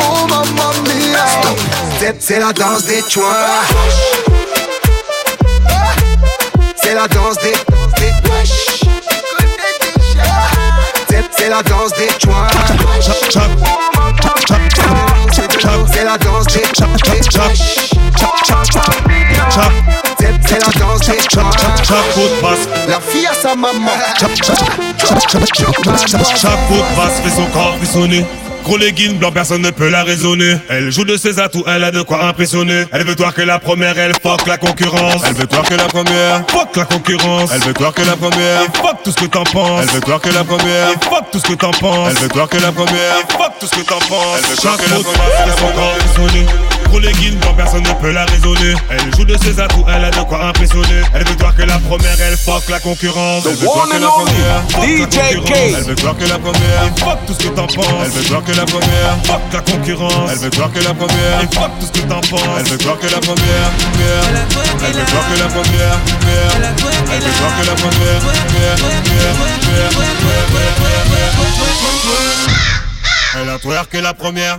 Oh 0.02 0.26
mamma 0.28 0.72
mia. 0.86 1.26
C'est- 1.98 2.16
C'est 2.20 2.38
la 2.38 2.52
danse 2.52 2.84
des 2.84 3.02
joints. 3.08 3.24
C'est 6.82 6.94
la 6.94 7.06
danse 7.08 7.36
des. 7.42 7.54
C'est 11.08 11.24
c'est 11.36 11.48
la 11.48 11.62
danse 11.62 11.92
des 11.94 12.08
joints. 12.22 12.48
C'est 15.92 16.04
la 16.04 16.16
danse 16.18 16.46
des. 16.46 16.60
C'est 20.46 20.58
la 20.58 20.80
danse 20.80 21.00
des 21.00 21.18
joints. 21.32 21.50
La 22.88 23.00
fille 23.00 23.26
à 23.26 23.34
sa 23.34 23.54
maman. 23.54 23.92
Chapeau 26.36 26.74
de 26.74 26.96
basse 26.96 27.20
fait 27.22 27.30
son 27.30 27.46
corps 27.46 27.76
frissonner. 27.78 28.24
Gros 28.64 28.76
legging 28.76 29.18
blanc, 29.18 29.32
personne 29.32 29.62
ne 29.62 29.70
peut 29.70 29.88
la 29.88 30.02
raisonner. 30.04 30.56
Elle 30.68 30.90
joue 30.92 31.04
de 31.04 31.16
ses 31.16 31.40
atouts, 31.40 31.64
elle 31.66 31.82
a 31.82 31.90
de 31.90 32.02
quoi 32.02 32.24
impressionner. 32.24 32.84
Elle 32.92 33.06
veut 33.06 33.16
toi 33.16 33.32
que 33.32 33.40
la 33.40 33.58
première, 33.58 33.98
elle 33.98 34.12
fuck 34.22 34.46
la 34.46 34.58
concurrence. 34.58 35.22
Elle 35.26 35.34
veut 35.34 35.46
toi 35.46 35.62
que 35.62 35.74
la 35.74 35.86
première, 35.86 36.42
fuck 36.48 36.76
la 36.76 36.84
concurrence. 36.84 37.50
Elle 37.54 37.62
veut 37.62 37.72
toi 37.72 37.90
que 37.92 38.02
la 38.02 38.16
première, 38.16 38.62
et 38.62 38.78
fuck 38.78 39.02
tout 39.02 39.12
ce 39.12 39.16
que 39.16 39.26
t'en 39.26 39.44
penses. 39.44 39.80
Elle 39.82 39.88
veut 39.88 40.00
toi 40.00 40.18
que 40.18 40.28
la 40.28 40.44
première, 40.44 40.90
et 40.90 41.04
fuck 41.04 41.30
tout 41.32 41.38
ce 41.38 41.44
que 41.44 41.54
t'en 41.54 41.70
penses. 41.70 42.10
Elle 42.10 42.18
veut 42.18 42.28
toi 42.28 42.46
que 42.46 42.58
la 42.58 42.72
première, 42.72 43.16
et 43.16 43.32
fuck 43.32 43.52
tout 43.58 43.66
ce 43.66 43.76
que 43.76 43.86
t'en 43.86 43.98
penses. 43.98 44.38
Elle 44.38 44.50
veut 44.50 44.56
toi 44.56 44.76
que 44.76 44.90
la 44.90 44.96
première, 44.96 46.79
personne 47.56 47.82
ne 47.82 47.92
peut 48.00 48.10
la 48.10 48.24
raisonner. 48.24 48.74
Elle 48.90 49.14
joue 49.14 49.24
de 49.24 49.36
ses 49.38 49.60
atouts, 49.60 49.84
elle 49.88 50.04
a 50.04 50.10
de 50.10 50.22
quoi 50.22 50.44
impressionner. 50.46 51.02
Elle 51.14 51.26
veut 51.26 51.36
toi 51.36 51.52
que 51.56 51.62
la 51.62 51.78
première, 51.78 52.20
elle 52.20 52.36
fuck 52.36 52.68
la 52.68 52.80
concurrence. 52.80 53.44
Elle 53.46 53.56
veut 53.56 53.66
toi 53.66 53.86
que 53.90 53.98
la 54.00 54.08
première, 54.08 54.62
fuck 54.70 54.84
la 54.96 55.34
concurrence. 55.34 55.74
Elle 55.76 55.84
veut 55.84 55.94
toi 55.94 56.16
que 56.18 56.24
la 56.24 56.38
première, 56.38 56.82
fuck 56.98 57.18
tout 57.26 57.34
ce 57.34 57.38
que 57.38 57.48
t'en 57.48 57.66
penses. 57.66 57.86
Elle 58.04 58.10
veut 58.10 58.24
toi 58.24 58.42
que 58.46 58.52
la 58.52 58.64
première, 58.64 59.16
fuck 59.24 59.40
la 59.52 59.60
concurrence. 59.60 60.30
Elle 60.32 60.38
veut 60.38 60.50
toi 60.50 60.70
que 60.74 60.80
la 60.80 60.94
première, 60.94 61.40
fuck 61.52 61.70
tout 61.80 61.86
ce 61.86 61.92
que 61.92 62.06
t'en 62.08 62.20
penses. 62.20 62.58
Elle 62.58 62.66
veut 62.66 62.78
toi 62.78 62.96
que 63.00 63.06
la 63.06 63.20
première, 63.20 63.70
première. 63.78 64.24
Elle 64.86 64.92
veut 64.92 65.04
toi 65.04 65.20
que 65.28 65.38
la 65.38 65.48
première, 65.48 65.98
première. 66.00 66.52
Elle 67.12 67.22
veut 67.22 67.36
toi 67.38 67.50
que 67.60 67.66
la 67.66 67.74
première, 67.74 68.20
première, 68.20 68.76
première, 68.80 69.34
première, 69.60 69.90
première, 69.90 69.92
première. 69.92 71.40
Elle 73.42 73.48
a 73.48 73.58
twerké 73.58 74.00
la 74.00 74.12
première. 74.12 74.58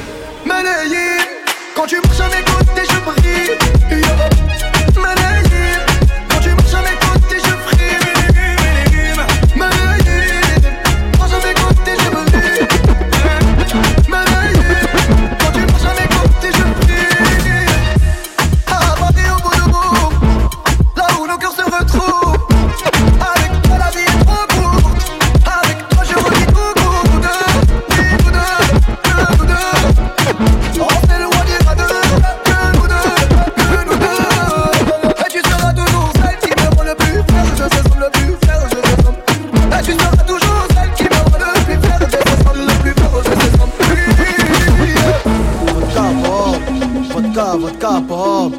vodka, 47.31 47.57
vodka 47.57 48.01
pop 48.07 48.53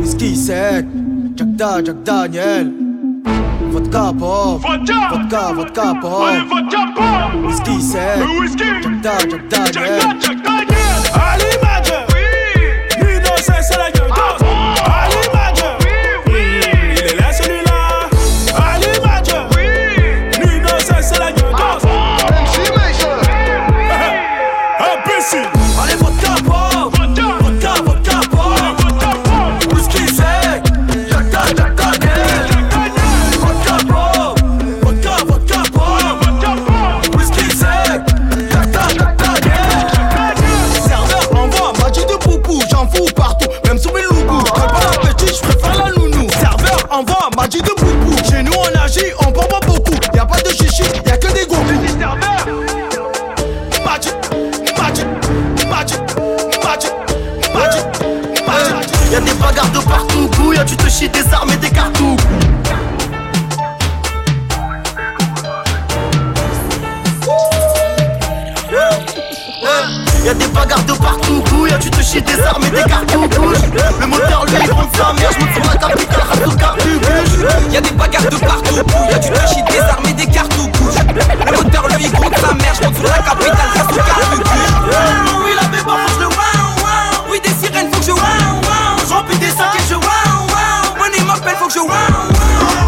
Whisky 0.00 0.34
sec, 0.36 0.84
Jagda, 1.34 1.82
Jack 1.84 1.96
Daniel 2.04 2.70
Vodka 3.72 4.12
pop, 4.18 4.60
vodka, 4.62 5.52
vodka, 5.54 5.94
pop 6.00 6.22
Whiskey, 6.22 6.48
vodka 6.48 6.92
pop 6.96 7.44
Whisky 7.44 7.80
sec, 7.80 8.18
Jack 8.58 9.48
Daniel 9.48 10.20
Jack 10.20 10.42
Daniel 10.42 11.00
À 11.14 11.36
l'image, 11.36 11.92
oui 12.10 13.06
Lui 13.06 13.20
dans 13.20 13.36
c'est 13.36 13.76
la 13.76 13.90
gueule 13.90 14.43
Y'a 59.54 59.62
des 59.62 59.68
bagarres 59.68 59.72
de 59.72 59.88
partout, 59.88 60.28
couille, 60.36 60.58
tu 60.66 60.76
te 60.76 60.88
chies 60.88 61.08
des 61.08 61.32
armes 61.32 61.50
et 61.50 61.56
des 61.56 61.70
cartouches. 61.70 62.20
Y'a 70.24 70.34
des 70.34 70.46
bagarres 70.48 70.84
de 70.84 70.92
partout, 70.94 71.42
couille, 71.50 71.70
tu 71.80 71.90
te 71.90 72.02
chies 72.02 72.22
des 72.22 72.40
armes 72.40 72.64
et 72.64 72.70
des 72.70 72.82
cartouches. 72.82 73.58
Le 74.00 74.06
moteur 74.06 74.44
lui 74.46 74.68
compte 74.68 74.96
sa 74.96 75.12
mère, 75.12 75.30
je 75.30 75.38
sur 75.54 75.64
la 75.70 75.76
capitale, 75.76 76.24
reste 76.30 76.56
cartouche. 76.58 77.70
Y'a 77.70 77.80
des 77.80 77.90
bagarres 77.90 78.22
de 78.22 78.36
partout, 78.36 78.82
y'a 79.10 79.18
du 79.18 79.28
touchy, 79.28 79.62
des 79.70 79.80
armes 79.80 80.06
et 80.08 80.14
des 80.14 80.26
cartouches. 80.26 80.98
Le 81.46 81.56
moteur 81.62 81.88
lui 81.96 82.10
compte 82.10 82.36
sa 82.38 82.54
mère, 82.54 82.74
je 82.74 82.86
monte 82.86 82.96
sur 82.96 83.04
la 83.04 83.18
capitale, 83.18 83.70
reste 83.74 83.92
au 83.92 83.96
cartouche. 83.96 85.43
you 91.74 91.84
want. 91.86 92.83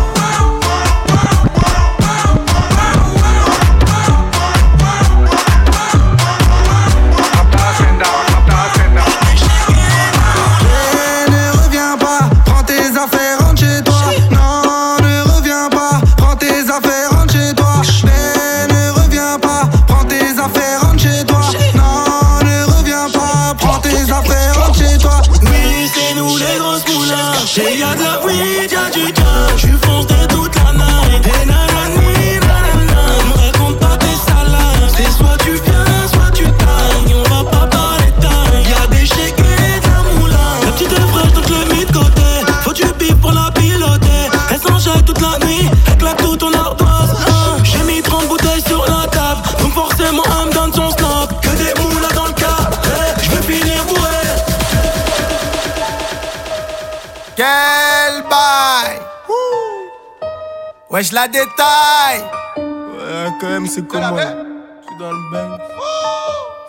Wesh 60.96 61.12
la 61.12 61.28
détaille 61.28 62.24
Ouais, 62.56 63.28
quand 63.38 63.50
même, 63.50 63.66
c'est 63.66 63.86
comment 63.86 64.16
Je 64.16 64.86
suis 64.86 64.96
dans 64.98 65.12
le 65.12 65.30
bang. 65.30 65.60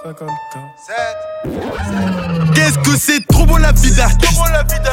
50K. 0.03 0.27
Qu'est-ce 2.57 2.79
que 2.79 2.97
c'est 2.97 3.27
trop 3.27 3.45
bon 3.45 3.57
la 3.57 3.71
vie 3.71 3.91
d'artiste 3.91 4.41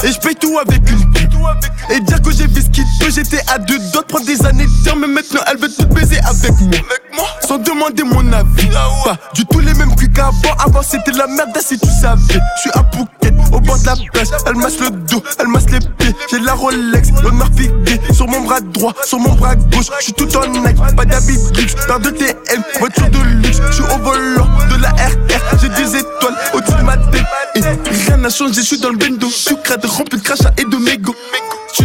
Et 0.02 0.12
je 0.12 0.18
paye 0.18 0.36
tout 0.36 0.58
avec 0.58 0.82
une 0.90 1.96
Et 1.96 2.00
dire 2.00 2.20
que 2.20 2.30
j'ai 2.30 2.46
vu 2.46 2.60
ce 2.60 2.68
qu'il 2.68 2.84
peut 3.00 3.10
J'étais 3.10 3.40
à 3.50 3.58
deux 3.58 3.78
doigts 3.90 4.02
de 4.02 4.06
prendre 4.06 4.26
des 4.26 4.44
années 4.44 4.66
de 4.66 4.82
dire 4.82 4.94
Mais 4.96 5.06
maintenant 5.06 5.40
elle 5.50 5.56
veut 5.56 5.70
tout 5.70 5.86
baiser 5.86 6.18
avec 6.18 6.52
moi. 6.60 7.26
Sans 7.40 7.56
demander 7.56 8.02
mon 8.02 8.30
avis. 8.34 8.68
Pas 9.02 9.16
du 9.32 9.46
tout 9.46 9.60
les 9.60 9.72
mêmes 9.72 9.94
prix 9.96 10.12
qu'avant. 10.12 10.54
Avant 10.58 10.82
c'était 10.82 11.12
la 11.12 11.26
merde 11.26 11.56
si 11.58 11.78
tu 11.78 11.88
savais. 11.88 12.20
Je 12.28 12.60
suis 12.60 12.70
à 12.74 12.84
Phuket 12.92 13.34
au 13.50 13.60
bord 13.60 13.78
de 13.78 13.86
la 13.86 13.96
plage. 14.12 14.28
Elle 14.46 14.56
masse 14.56 14.78
le 14.80 14.90
dos, 14.90 15.22
elle 15.38 15.48
masse 15.48 15.70
les 15.70 15.78
pieds. 15.78 16.14
J'ai 16.30 16.40
la 16.40 16.52
Rolex, 16.52 17.12
l'honneur 17.22 17.48
figué 17.56 17.98
Sur 18.12 18.28
mon 18.28 18.42
bras 18.42 18.60
droit, 18.60 18.92
sur 19.06 19.18
mon 19.18 19.32
bras 19.36 19.56
gauche. 19.56 19.86
Je 20.00 20.04
suis 20.04 20.12
tout 20.12 20.28
en 20.36 20.46
Nike, 20.48 20.76
pas 20.94 21.06
d'habit 21.06 21.38
luxe. 21.56 21.76
Paire 21.86 22.00
de 22.00 22.10
TM, 22.10 22.62
voiture 22.78 23.08
de 23.08 23.18
luxe. 23.42 23.60
Je 23.68 23.72
suis 23.72 23.84
au 23.84 23.98
volant 24.02 24.48
de 24.70 24.82
la 24.82 24.90
RR 24.90 25.58
J'ai 25.62 25.70
des 25.70 25.96
étoiles 25.96 26.36
au-dessus 26.52 26.76
de 26.76 26.82
ma 26.82 26.98
tête 26.98 27.24
Et 27.56 27.60
rien 27.60 28.16
n'a 28.16 28.30
changé, 28.30 28.54
je 28.54 28.66
suis 28.66 28.78
dans 28.78 28.90
le 28.90 28.96
bendo 28.96 29.28
Je 29.28 29.34
suis 29.34 29.56
crade, 29.62 29.84
rempli 29.84 30.18
de 30.18 30.24
crachats 30.24 30.52
et 30.58 30.64
de 30.64 30.76
mégots 30.76 31.14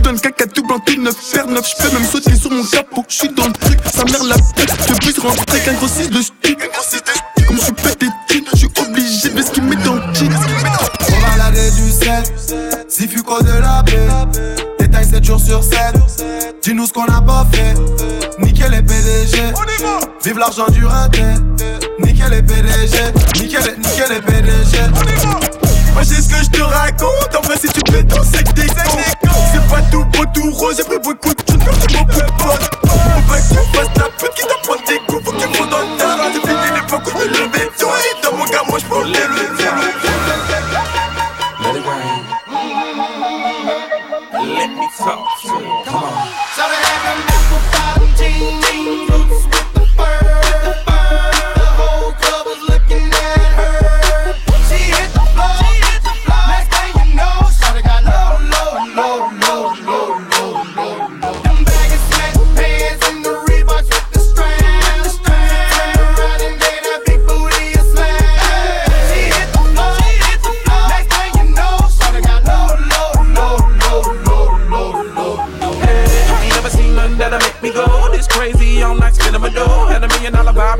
dans 0.01 0.11
le 0.11 0.19
caca 0.19 0.45
tout 0.47 0.63
blanc, 0.63 0.79
tout 0.79 1.01
neuf, 1.01 1.15
fer 1.15 1.45
neuf, 1.47 1.69
je 1.69 1.83
peux 1.83 1.93
même 1.93 2.05
sauter 2.05 2.35
sur 2.35 2.51
mon 2.51 2.63
capot. 2.63 3.03
Je 3.07 3.15
suis 3.15 3.29
dans 3.29 3.47
le 3.47 3.53
truc, 3.53 3.79
sa 3.93 4.03
mère 4.05 4.23
la 4.23 4.35
pute. 4.35 4.71
Je 4.87 4.93
puisse 4.93 5.19
rentrer 5.19 5.59
qu'un 5.59 5.73
gros 5.73 5.87
6 5.87 6.09
de 6.09 6.21
stu. 6.21 6.57
Comme 7.47 7.57
je 7.57 7.63
suis 7.63 7.73
pété 7.73 8.07
je 8.53 8.57
suis 8.57 8.69
obligé 8.79 9.29
de 9.29 9.41
ce 9.41 9.51
qu'il 9.51 9.63
met 9.63 9.75
dans 9.77 9.95
le 9.95 10.01
jean. 10.13 10.29
On 11.11 11.37
va 11.37 11.51
du 11.51 11.91
sel, 11.91 12.23
si 12.87 13.07
fuco 13.07 13.41
de 13.41 13.51
la 13.51 13.83
paix. 13.83 14.78
Détail 15.09 15.21
7 15.21 15.23
jours 15.25 15.39
sur 15.39 15.63
7. 15.63 16.55
Dis-nous 16.61 16.85
ce 16.85 16.93
qu'on 16.93 17.05
a 17.05 17.21
pas 17.21 17.45
fait. 17.51 17.73
Nickel 18.39 18.71
les 18.71 18.81
PDG. 18.81 19.53
Vive 20.23 20.37
l'argent 20.37 20.67
du 20.69 20.85
raté. 20.85 21.23
Nickel 21.99 22.31
les 22.31 22.41
PDG. 22.41 22.97
Nickel 23.35 23.77
nickel 23.77 24.09
les 24.09 24.21
PDG. 24.21 24.77
Moi 25.93 26.03
j'ai 26.03 26.21
ce 26.21 26.29
que 26.29 26.43
je 26.43 26.49
te 26.49 26.61
raconte, 26.61 27.35
en 27.35 27.41
vrai 27.41 27.57
si 27.57 27.67
tu 27.67 27.81
fais 27.91 28.03
ton 28.03 28.21
c'est 28.23 28.43
que 28.43 28.51
t'es 28.53 28.67
C'est 28.67 29.67
pas 29.69 29.81
tout 29.91 30.05
beau 30.05 30.23
tout 30.33 30.51
rose, 30.51 30.75
j'ai 30.77 30.83
pris 30.83 30.99
beaucoup 31.03 31.33
de 31.33 31.39
choses 31.49 31.57
comme 31.65 31.75
j'ai 31.81 31.97
beaucoup 31.97 32.21
de 32.21 32.31
potes 32.37 32.69
Faut 32.83 33.21
pas 33.27 33.37
que 33.37 33.49
tu 33.49 33.77
fasses 33.77 33.93
ta 33.95 34.03
pute 34.03 34.33
qui 34.35 34.43
t'apprend 34.43 34.75
des 34.87 34.99
coups, 35.07 35.25
faut 35.25 35.33
tu 35.33 35.57
fasses 35.57 35.69
dans 35.69 35.79
le 35.79 35.97
tas 35.97 36.31
J'ai 36.31 36.41
fini 36.41 36.67
l'époque 36.75 37.01
où 37.07 37.19
je 37.19 37.25
me 37.25 37.33
levais 37.33 37.69
tôt 37.77 37.87
et 37.89 38.23
dans 38.23 38.37
mon 38.37 38.45
gars 38.45 38.63
moi 38.69 38.77
je 38.79 38.85
prends 38.85 39.01
les 39.01 39.13
leviers 39.13 39.58
talk 44.99 45.41
to 45.41 45.47
you. 45.47 45.83
Come 45.85 46.03
on. 46.03 46.27
Have 46.59 47.23
them 47.25 47.28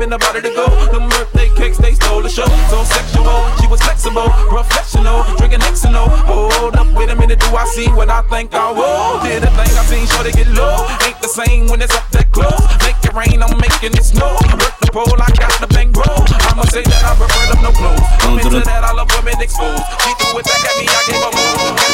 vibe 0.00 0.02
in 0.02 0.10
the 0.10 0.18
body 0.18 0.40
to 0.40 0.50
go. 0.54 0.66
Them 0.92 1.08
birthday 1.08 1.48
cakes, 1.56 1.78
they 1.78 1.94
stole 1.94 2.22
the 2.22 2.28
show. 2.28 2.46
So 2.68 2.84
sexual, 2.84 3.28
she 3.60 3.66
was 3.68 3.80
flexible, 3.80 4.28
professional, 4.48 5.24
drinking 5.36 5.60
Xano. 5.60 6.08
Hold 6.26 6.76
up, 6.76 6.88
wait 6.94 7.10
a 7.10 7.16
minute, 7.16 7.40
do 7.40 7.46
I 7.56 7.64
see 7.66 7.88
what 7.88 8.08
I 8.08 8.22
think 8.22 8.54
I 8.54 8.72
will? 8.72 9.22
Did 9.22 9.44
a 9.44 9.50
thing 9.50 9.72
I 9.76 9.84
seen, 9.84 10.06
sure 10.06 10.24
they 10.24 10.32
get 10.32 10.48
low. 10.48 10.86
Ain't 11.06 11.20
the 11.20 11.28
same 11.28 11.66
when 11.68 11.80
it's 11.82 11.94
up 11.94 12.08
that 12.10 12.30
close. 12.32 12.60
Make 12.84 13.00
it 13.04 13.14
rain, 13.14 13.42
I'm 13.42 13.56
making 13.58 13.92
it 13.92 14.04
snow. 14.04 14.32
Work 14.34 14.76
the 14.80 14.90
pole, 14.92 15.20
I 15.20 15.30
got 15.36 15.52
the 15.60 15.68
bang 15.68 15.92
roll. 15.92 16.24
I'ma 16.48 16.64
say 16.72 16.82
that 16.82 17.02
I 17.04 17.14
prefer 17.16 17.44
them 17.52 17.62
no 17.62 17.72
clothes. 17.72 18.00
I'm 18.24 18.38
into 18.38 18.60
that, 18.64 18.84
I 18.84 18.92
love 18.92 19.10
women 19.16 19.40
exposed. 19.40 19.84
She 20.02 20.10
threw 20.18 20.40
it 20.40 20.44
back 20.44 20.64
at 20.64 20.74
me, 20.78 20.86
I 20.88 21.00
gave 21.06 21.20
her 21.20 21.32
more. 21.34 21.89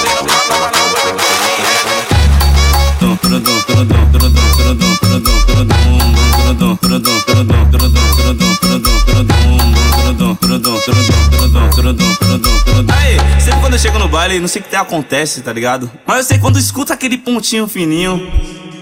Aí, 11.88 13.40
sempre 13.40 13.60
quando 13.60 13.74
eu 13.74 13.78
chego 13.78 13.98
no 13.98 14.08
baile, 14.08 14.40
não 14.40 14.48
sei 14.48 14.60
o 14.60 14.64
que 14.64 14.74
acontece, 14.74 15.42
tá 15.42 15.52
ligado? 15.52 15.90
Mas 16.04 16.18
eu 16.18 16.24
sei 16.24 16.38
quando 16.38 16.58
escuta 16.58 16.94
aquele 16.94 17.16
pontinho 17.16 17.68
fininho, 17.68 18.20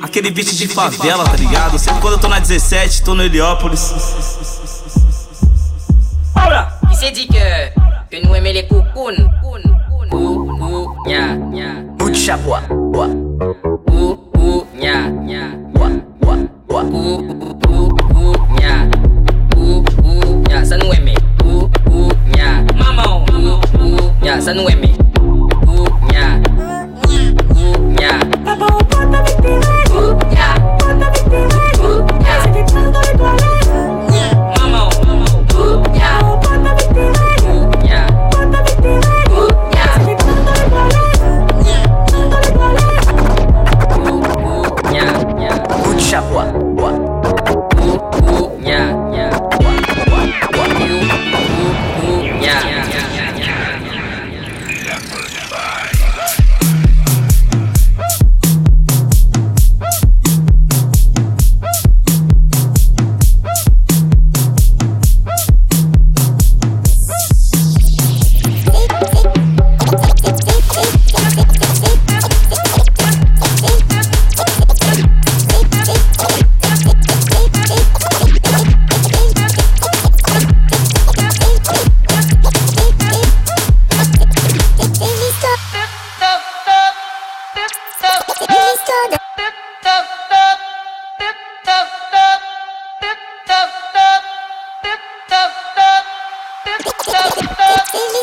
aquele 0.00 0.30
beat 0.30 0.54
de 0.54 0.68
favela, 0.68 1.24
tá 1.24 1.36
ligado? 1.36 1.78
Sempre 1.78 2.00
quando 2.00 2.14
eu 2.14 2.20
tô 2.20 2.28
na 2.28 2.38
17, 2.38 3.02
tô 3.02 3.14
no 3.14 3.22
Heliópolis. 3.22 3.92
Qui 6.94 6.96
s'est 6.96 7.10
dit 7.10 7.26
que, 7.26 7.72
que 8.10 8.24
nous 8.24 8.34
aimons 8.34 8.52
les 8.52 8.68
coupounes 8.68 9.28
Ou, 10.12 10.48
ou, 10.62 11.08
nya, 11.08 11.34
nya 11.34 11.84
Bout 11.98 12.14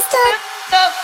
stop. 0.01 1.00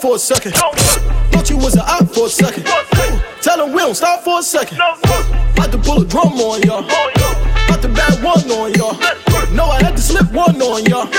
for 0.00 0.16
a 0.16 0.18
second. 0.18 0.52
Thought 0.54 1.50
you 1.50 1.56
was 1.56 1.74
an 1.74 1.80
op 1.80 2.08
for 2.08 2.26
a 2.26 2.28
second. 2.28 2.64
Tell 3.42 3.56
them 3.58 3.72
we 3.72 3.78
don't 3.78 3.94
stop 3.94 4.22
for 4.22 4.38
a 4.38 4.42
second. 4.42 4.78
About 4.78 5.72
to 5.72 5.78
pull 5.78 6.02
a 6.02 6.04
drum 6.04 6.34
on 6.34 6.62
y'all. 6.62 6.84
About 6.84 7.82
to 7.82 7.88
bat 7.88 8.22
one 8.22 8.50
on 8.50 8.72
y'all. 8.74 8.94
No, 9.54 9.64
I 9.64 9.82
had 9.82 9.96
to 9.96 10.02
slip 10.02 10.30
one 10.32 10.60
on 10.62 10.84
y'all. 10.86 11.10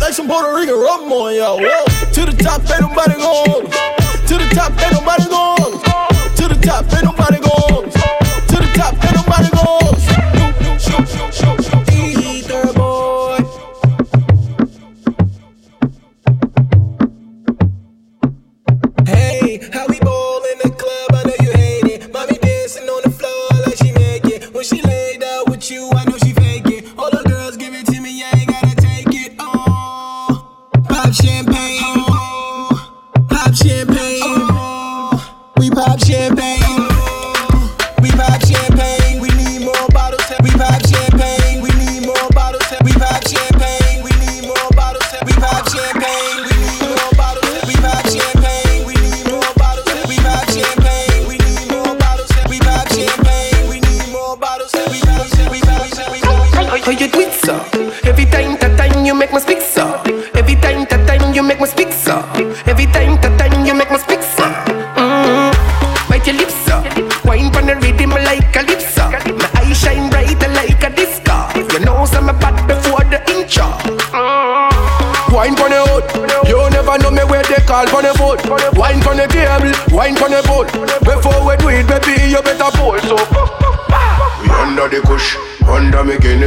Like 0.00 0.12
some 0.12 0.26
Puerto 0.26 0.54
Rican 0.54 0.74
rum 0.74 1.12
on 1.12 1.34
y'all. 1.34 1.58
To 1.58 2.24
the 2.26 2.34
top, 2.42 2.62
ain't 2.70 2.80
nobody 2.82 3.14
going. 3.14 3.53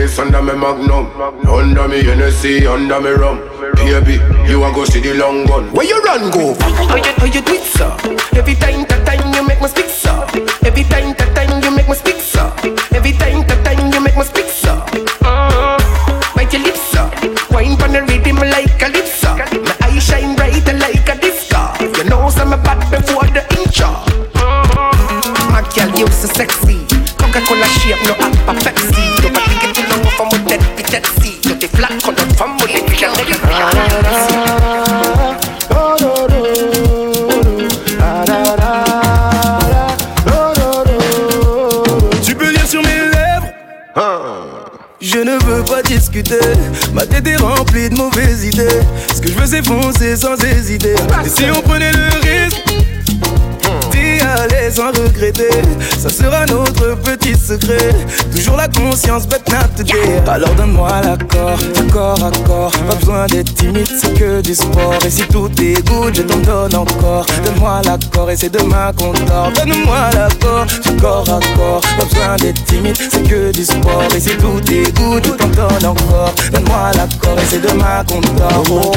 Guinness 0.07 0.19
under 0.19 0.41
me 0.41 0.53
magnum 0.53 1.11
Under 1.47 1.87
me 1.87 2.01
Hennessy, 2.01 2.65
under 2.65 3.01
me 3.01 3.09
rum 3.09 3.39
Baby, 3.75 4.23
you 4.49 4.63
a 4.63 4.71
go 4.71 4.85
see 4.85 5.01
the 5.01 5.13
long 5.15 5.45
gun 5.45 5.73
Where 5.73 5.85
you 5.85 6.01
run 6.01 6.31
go? 6.31 6.55
How 6.61 6.95
you, 6.95 7.03
how 7.17 7.25
you 7.25 7.41
do 7.41 7.53
it, 7.53 7.63
sir? 7.63 7.91
Every 8.39 8.55
time, 8.55 8.85
that 8.87 9.03
time 9.05 9.31
faisait 49.47 49.63
foncer 49.63 50.15
sans 50.17 50.35
hésiter. 50.43 50.95
Et 51.23 51.29
si 51.29 51.45
on 51.55 51.61
prenait 51.61 51.93
le 51.93 52.06
regretter. 54.85 55.49
Ça 55.97 56.09
sera 56.09 56.45
notre 56.45 56.95
petit 57.01 57.35
secret. 57.35 57.93
Toujours 58.31 58.57
la 58.57 58.67
conscience, 58.67 59.27
but 59.27 59.41
not 59.49 59.67
today. 59.75 60.21
Alors 60.27 60.53
donne-moi 60.55 60.89
l'accord, 61.03 61.59
accord, 61.79 62.23
accord. 62.23 62.71
Pas 62.71 62.95
besoin 62.95 63.25
d'être 63.27 63.53
timide, 63.55 63.87
c'est 63.87 64.13
que 64.13 64.41
du 64.41 64.55
sport. 64.55 64.97
Et 65.05 65.09
si 65.09 65.23
tout 65.23 65.49
est 65.61 65.87
good, 65.87 66.15
je 66.15 66.21
t'en 66.21 66.37
donne 66.37 66.75
encore. 66.75 67.25
Donne-moi 67.45 67.81
l'accord 67.85 68.29
et 68.29 68.35
c'est 68.35 68.51
demain 68.51 68.91
qu'on 68.97 69.13
dort. 69.25 69.51
Donne-moi 69.55 70.09
l'accord, 70.13 70.65
accord, 70.85 71.25
accord. 71.29 71.81
Pas 71.97 72.05
besoin 72.05 72.35
d'être 72.37 72.63
timide, 72.65 72.97
c'est 72.97 73.23
que 73.23 73.51
du 73.51 73.63
sport. 73.63 74.03
Et 74.15 74.19
si 74.19 74.29
tout 74.37 74.61
est 74.71 74.95
good, 74.97 75.25
je 75.25 75.31
t'en 75.31 75.47
donne 75.47 75.85
encore. 75.85 76.33
Donne-moi 76.51 76.91
l'accord 76.95 77.37
et 77.37 77.45
c'est 77.49 77.61
demain 77.61 78.03
qu'on 78.07 78.21
dort. 78.21 78.63
Oh. 78.69 78.91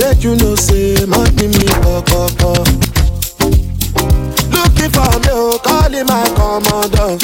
Let 0.00 0.24
you 0.24 0.34
know 0.36 0.54
say 0.54 1.04
money 1.04 1.48
me 1.48 1.68
up 1.84 2.08
up 2.10 2.40
up. 2.40 2.66
Looking 4.48 4.90
for 4.96 5.12
me, 5.20 5.28
oh, 5.28 5.60
calling 5.62 6.06
my 6.06 6.24
commander. 6.40 7.18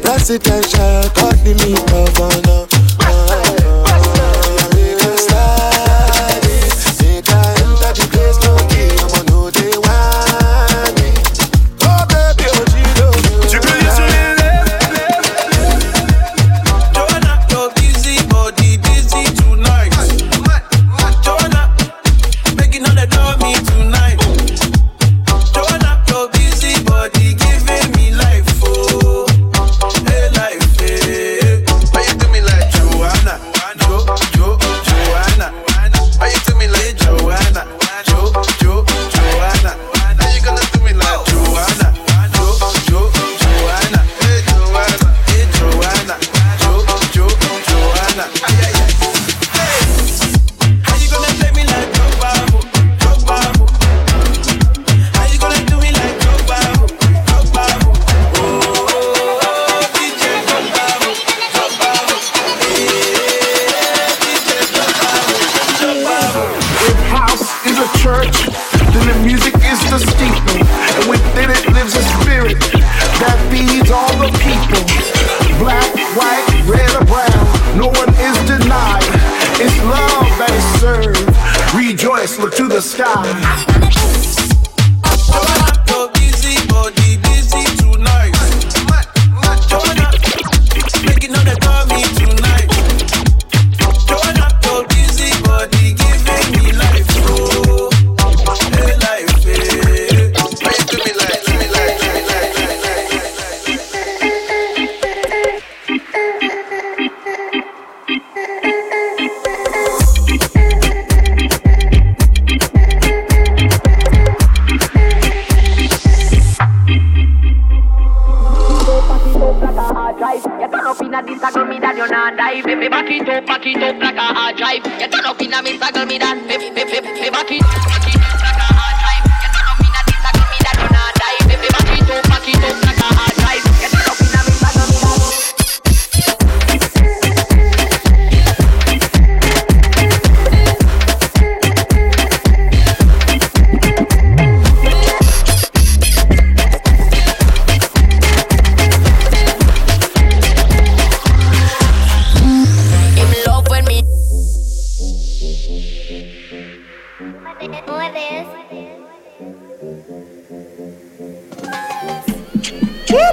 Presidential, 0.00 0.80
eh, 0.80 1.04
eh. 1.04 1.08
calling 1.14 1.56
me 1.58 1.74
governor. 1.86 2.75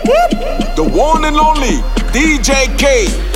The 0.03 0.83
one 0.83 1.25
and 1.25 1.37
only 1.37 1.77
DJ 2.11 2.77
K. 2.77 3.32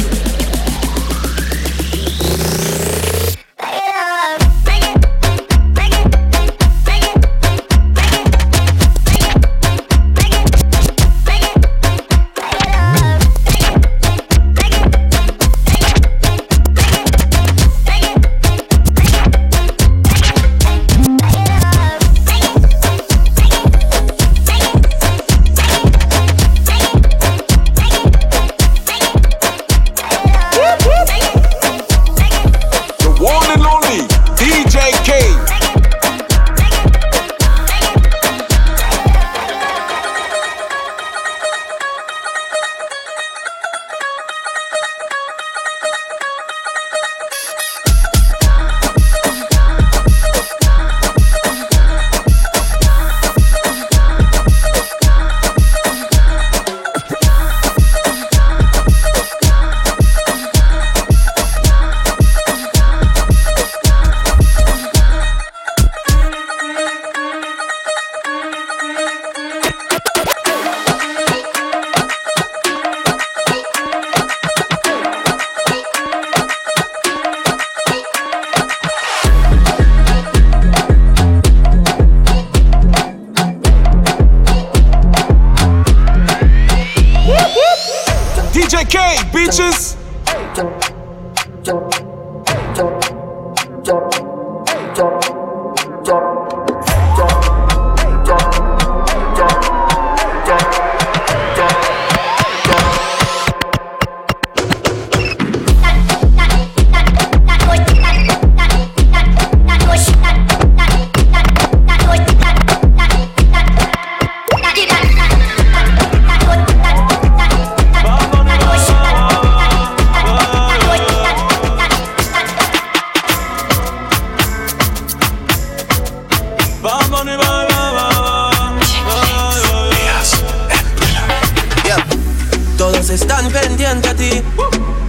están 133.28 133.52
pendientes 133.52 134.10
a 134.10 134.16
ti, 134.16 134.42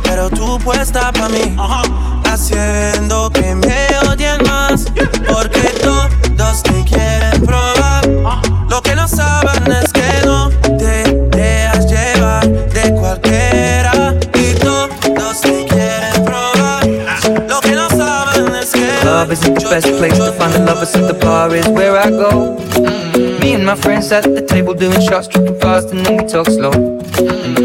pero 0.03 0.29
tú 0.29 0.59
puesta 0.59 1.13
para 1.13 1.29
mí, 1.29 1.57
haciendo 2.25 3.31
que 3.31 3.55
me 3.55 3.87
odien 4.09 4.43
más, 4.45 4.87
porque 5.29 5.61
todos 5.81 6.63
te 6.65 6.85
quieren 6.85 7.41
probar. 7.47 8.07
Lo 8.69 8.83
que 8.83 8.97
no 8.97 9.07
saben 9.07 9.73
es 9.73 9.93
que 9.93 10.27
no 10.27 10.51
te 10.79 11.13
dejas 11.37 11.87
llevar 11.87 12.49
de 12.49 12.93
cualquiera 12.95 14.15
y 14.35 14.55
todos 14.55 15.41
te 15.41 15.65
quieren 15.67 16.25
probar. 16.25 16.87
Lo 17.49 17.61
que 17.61 17.71
no 17.71 17.89
saben 17.89 18.53
es 18.57 18.71
que 18.71 18.89
Love 19.05 19.33
isn't 19.33 19.61
the 19.61 19.69
best 19.71 19.97
place 19.97 20.19
to 20.19 20.33
find 20.33 20.53
the 20.55 20.65
lovers 20.67 20.95
at 20.97 21.07
the 21.07 21.15
bar 21.15 21.55
is 21.55 21.69
where 21.69 21.97
I 21.97 22.11
go. 22.11 22.57
Mm. 22.81 23.41
Me 23.41 23.55
and 23.55 23.65
my 23.65 23.77
friends 23.77 24.11
at 24.11 24.25
the 24.25 24.43
table 24.43 24.75
doing 24.75 25.01
shots, 25.01 25.29
tripping 25.29 25.59
fast, 25.61 25.93
and 25.93 26.05
then 26.05 26.17
we 26.17 26.25
talk 26.29 26.47
slow. 26.47 26.99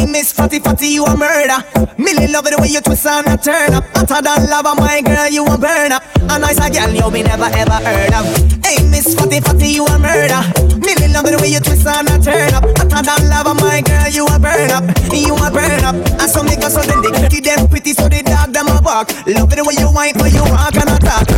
Hey, 0.00 0.06
Miss 0.06 0.32
Fatty 0.32 0.60
Fatty, 0.60 0.88
you 0.88 1.04
a 1.04 1.14
murder. 1.14 1.60
Millie 2.00 2.32
love 2.32 2.46
it 2.46 2.58
way 2.58 2.68
you 2.68 2.80
twist 2.80 3.04
and 3.04 3.26
a 3.28 3.36
turn 3.36 3.74
up. 3.74 3.84
Hotter 3.92 4.24
than 4.24 4.48
lava, 4.48 4.72
my 4.80 5.02
girl, 5.04 5.28
you 5.28 5.44
a 5.44 5.58
burn 5.60 5.92
up. 5.92 6.02
A 6.24 6.40
nicer 6.40 6.72
girl 6.72 6.88
you 6.88 7.04
me 7.12 7.22
never 7.22 7.44
ever 7.44 7.76
heard 7.84 8.08
of. 8.16 8.24
Hey, 8.64 8.80
Miss 8.88 9.12
Fatty 9.12 9.44
Fatty, 9.44 9.68
you 9.68 9.84
a 9.84 9.98
murder. 10.00 10.40
Millie 10.80 11.12
love 11.12 11.28
it 11.28 11.36
way 11.36 11.52
you 11.52 11.60
twist 11.60 11.84
and 11.84 12.08
a 12.08 12.16
turn 12.16 12.48
up. 12.56 12.64
Hotter 12.80 13.04
than 13.04 13.28
lava, 13.28 13.52
my 13.60 13.84
girl, 13.84 14.08
you 14.08 14.24
a 14.24 14.40
burn 14.40 14.72
up. 14.72 14.88
You 15.12 15.36
a 15.36 15.52
burn 15.52 15.84
up. 15.84 15.96
And 16.16 16.30
some 16.32 16.48
niggas 16.48 16.72
so 16.72 16.80
then 16.80 17.04
they 17.04 17.12
pretty 17.20 17.44
them 17.44 17.68
pretty 17.68 17.92
so 17.92 18.08
they 18.08 18.22
dog 18.22 18.56
them 18.56 18.72
a 18.72 18.80
bark. 18.80 19.12
Love 19.28 19.52
it 19.52 19.60
the 19.60 19.64
way 19.68 19.76
you 19.76 19.92
whine 19.92 20.16
when 20.16 20.32
you 20.32 20.40
walk 20.48 20.80
and 20.80 20.96
attack. 20.96 21.28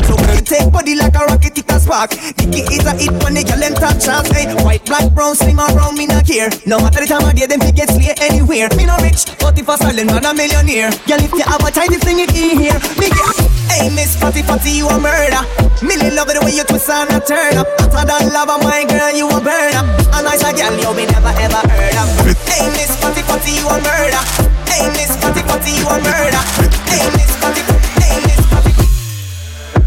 A 1.57 1.61
it 1.61 1.71
a 1.71 1.81
spark. 1.81 2.11
Dicky 2.37 2.65
is 2.73 2.85
a 2.87 2.93
hit 2.97 3.13
when 3.23 3.35
they 3.35 3.45
girl 3.45 3.59
them 3.59 3.75
touch 3.75 4.05
shots. 4.05 4.31
Hey, 4.33 4.49
white, 4.65 4.85
black, 4.87 5.13
brown, 5.13 5.35
slim 5.35 5.61
or 5.61 5.69
brown, 5.73 5.97
me 5.97 6.07
not 6.07 6.27
care. 6.27 6.49
No 6.67 6.81
matter 6.81 7.01
the 7.01 7.07
time 7.07 7.25
of 7.29 7.35
day, 7.37 7.47
them 7.47 7.61
fi 7.61 7.71
get 7.71 7.89
slay 7.91 8.15
anywhere. 8.21 8.69
Me 8.77 8.87
no 8.87 8.97
rich, 9.05 9.29
but 9.39 9.59
if 9.59 9.69
a 9.69 9.77
silent 9.77 10.09
man 10.09 10.25
a 10.25 10.33
millionaire. 10.35 10.91
Girl, 11.07 11.21
if 11.21 11.33
you 11.33 11.45
have 11.45 11.65
a 11.65 11.71
tiny 11.71 11.99
thing 11.99 12.21
it 12.21 12.33
in 12.33 12.59
here, 12.59 12.79
me 12.97 13.09
get. 13.13 13.37
Hey, 13.69 13.89
Miss 13.93 14.17
Fatty 14.17 14.43
Fatty, 14.43 14.71
you 14.71 14.89
a 14.89 14.97
murder. 14.99 15.43
Millie 15.81 16.13
love 16.13 16.29
it 16.31 16.39
the 16.39 16.45
way 16.45 16.55
you 16.55 16.65
twist 16.65 16.89
and 16.89 17.11
a 17.13 17.21
turn 17.21 17.57
up. 17.57 17.69
Hotter 17.81 18.05
than 18.07 18.33
lava, 18.33 18.61
my 18.63 18.85
girl, 18.89 19.13
you 19.13 19.29
a 19.29 19.39
burn 19.41 19.75
up. 19.77 19.87
A 20.17 20.23
nicer 20.23 20.53
girl 20.53 20.73
you 20.77 20.93
me 20.97 21.05
never 21.09 21.33
ever 21.41 21.63
heard 21.69 21.97
of. 21.97 22.09
Hey, 22.49 22.69
Miss 22.77 22.93
Fatty 23.01 23.23
Fatty, 23.25 23.59
you 23.59 23.67
a 23.69 23.77
murder. 23.81 24.23
Hey, 24.69 24.89
Miss 24.97 25.17
Fatty 25.21 25.43
Fatty, 25.45 25.73
you 25.77 25.87
a 25.89 25.97
murder. 26.01 26.43
Hey, 26.89 27.05
Miss 27.17 27.33
Fatty, 27.41 27.63
hey, 28.01 28.17
Miss 28.29 28.43
Fatty, 28.49 28.73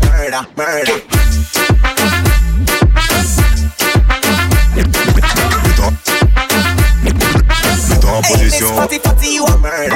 murder, 0.10 0.44
murder. 0.58 1.35
Mets-toi 8.30 8.36
en 8.36 8.50
position. 8.50 8.76
Fatty 8.76 9.00
Fatty, 9.00 9.36
you 9.36 9.46
a 9.46 9.58
murder. 9.58 9.96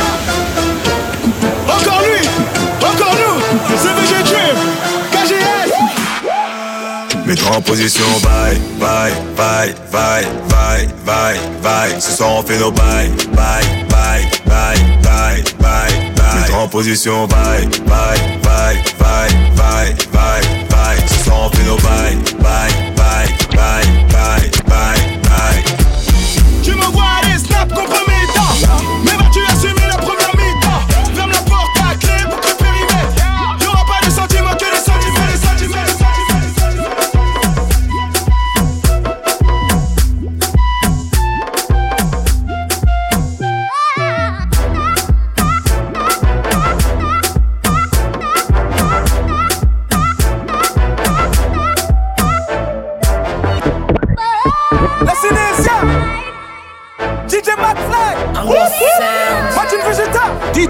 Mets-toi 7.31 7.55
en 7.55 7.61
position, 7.61 8.03
bye, 8.23 8.59
bye, 8.77 9.13
bye, 9.37 9.73
bye, 9.89 10.25
bye, 10.49 10.85
bye, 11.05 11.39
bye. 11.63 11.97
Ce 12.01 12.11
soir 12.17 12.31
on 12.39 12.43
fait 12.43 12.59
nos 12.59 12.71
bye, 12.73 13.07
bye, 13.33 13.63
bye, 13.87 14.25
bye, 14.47 14.75
bye, 15.01 15.41
bye, 15.61 15.93
bye. 16.17 16.41
Mets-toi 16.41 16.57
en 16.59 16.67
position, 16.67 17.27
bye, 17.27 17.65
bye, 17.87 18.19
bye, 18.43 18.75
bye, 18.99 19.29
bye, 19.55 19.95
bye, 20.11 20.41
bye. 20.69 21.07
Ce 21.07 21.23
soir 21.23 21.43
on 21.43 21.49
fait 21.51 21.63
nos 21.63 21.77
bye, 21.77 22.17
bye, 22.41 22.69
bye, 22.97 23.29
bye, 23.55 23.85
bye, 24.11 24.51
bye, 24.67 25.10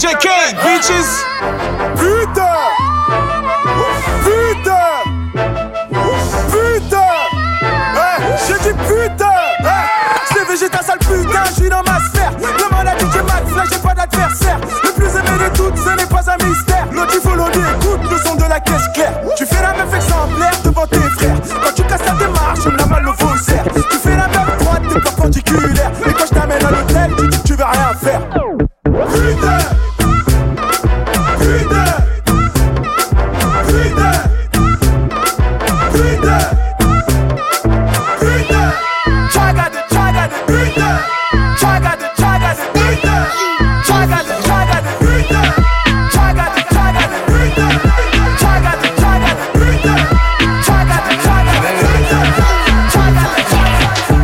DJ 0.02 0.16
K, 0.18 0.28
bitches. 0.64 1.22
Putain. 1.96 2.42
Putain. 4.26 4.88
Putain. 6.50 7.14
Hey, 7.94 8.18
j'ai 8.48 8.58
dit 8.64 8.78
putain. 8.88 9.30
Hey, 9.60 9.86
c'est 10.26 10.48
végétal 10.48 10.98
putain. 11.02 11.44
J'suis 11.54 11.70
dans 11.70 11.84
ma 11.84 12.00
sphère. 12.00 12.32
Demande 12.36 12.88
à 12.88 12.98
DJ 12.98 13.18
Max, 13.28 13.56
là 13.56 13.64
j'ai 13.72 13.78
pas 13.78 13.94
d'adversaire. 13.94 14.58
Le 14.84 14.92
plus 14.92 15.06
aimé 15.06 15.38
de 15.38 15.56
toutes, 15.56 15.78
ce 15.78 15.90
n'est 15.90 16.08
pas 16.08 16.32
un 16.32 16.48
mystère. 16.48 16.88
L'autre 16.92 17.14
il 17.14 17.22
faut 17.22 17.36
écoute 17.36 18.12
le 18.12 18.18
son 18.18 18.34
de 18.34 18.50
la 18.50 18.60
caisse 18.60 18.88
claire. 18.96 19.14
Tu 19.38 19.46
fais 19.46 19.62
la 19.62 19.74
meuf 19.74 19.94
exemplaire 19.94 20.54
devant 20.64 20.88
tes 20.88 20.98
frères. 20.98 21.38
Quand 21.64 21.76
tu 21.76 21.84
casses 21.84 22.02
ta 22.04 22.14
démarche, 22.14 22.60
on 22.66 22.72
la 22.72 22.86
mal 22.88 23.08
au 23.08 23.14
faux 23.14 23.36
Tu 23.38 23.98
fais 24.00 24.18
la 24.18 24.28
meuf 24.30 24.58
droite, 24.58 24.82
t'es 24.92 25.00
perpendiculaire. 25.00 25.92
Et 26.08 26.12
quand 26.12 26.26
je 26.26 26.34
t'amène 26.34 26.66
à 26.66 26.72
l'hôtel, 26.72 27.12
tu 27.20 27.28
dis 27.28 27.44
tu 27.44 27.54
vas 27.54 27.70
rien 27.70 27.94
faire. 28.02 28.22
Putain 28.84 29.81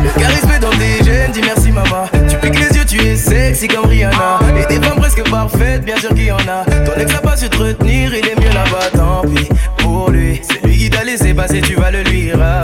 Le 0.02 0.20
charisme 0.20 0.58
dans 0.60 0.70
tes 0.70 1.04
jeunes, 1.04 1.32
dis 1.32 1.40
merci 1.42 1.70
maman 1.70 2.08
Tu 2.28 2.36
piques 2.36 2.58
les 2.58 2.76
yeux, 2.76 2.84
tu 2.86 3.00
es 3.00 3.16
sexy 3.16 3.68
comme 3.68 3.86
rien 3.86 4.10
Et 4.58 4.66
des 4.66 4.80
femmes 4.84 4.98
presque 4.98 5.28
parfaites, 5.30 5.84
bien 5.84 5.96
sûr 5.96 6.10
qu'il 6.10 6.26
y 6.26 6.32
en 6.32 6.36
a. 6.36 6.64
Ton 6.64 6.94
ex 6.98 7.14
a 7.14 7.20
pas 7.20 7.36
su 7.36 7.48
te 7.48 7.56
retenir, 7.56 8.14
il 8.14 8.26
est 8.26 8.40
mieux 8.40 8.52
là-bas. 8.52 8.90
Tant 8.94 9.22
pis 9.22 9.48
pour 9.78 10.10
lui, 10.10 10.40
c'est 10.42 10.64
lui 10.64 10.76
qui 10.78 10.90
t'a 10.90 11.04
laissé 11.04 11.34
passer, 11.34 11.60
tu 11.60 11.74
vas 11.74 11.90
le 11.90 12.02
lui 12.02 12.32
raconter. 12.32 12.57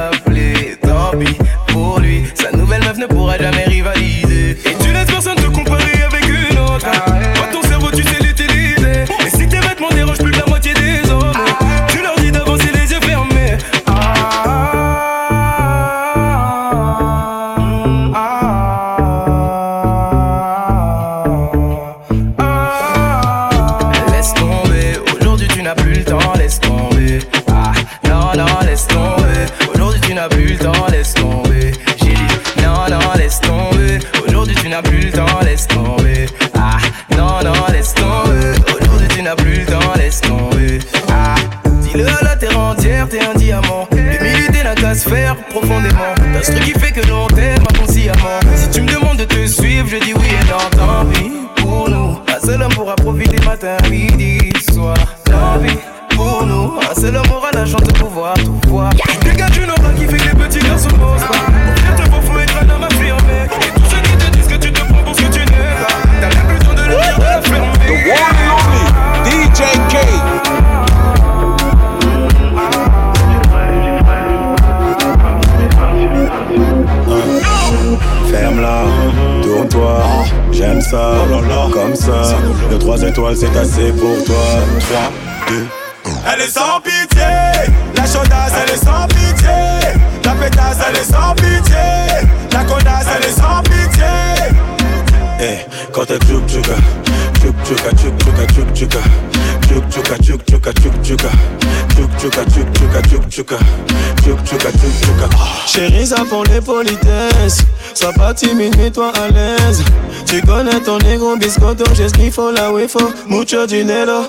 amis, 106.05 106.07
ça 106.07 106.53
les 106.53 106.61
politesses. 106.61 107.65
Sois 107.95 108.13
pas 108.13 108.35
timide, 108.35 108.77
mets-toi 108.77 109.13
à 109.15 109.29
l'aise. 109.29 109.83
Tu 110.27 110.41
connais 110.43 110.81
ton 110.81 110.99
négro, 110.99 111.37
biscotto, 111.37 111.85
j'ai 111.95 112.09
ce 112.09 112.15
qu'il 112.15 112.33
faut, 112.33 112.51
la 112.51 112.73
où 112.73 112.79
il 112.79 112.89
faut. 112.89 113.13
Mucho 113.29 113.67
dinero. 113.67 114.27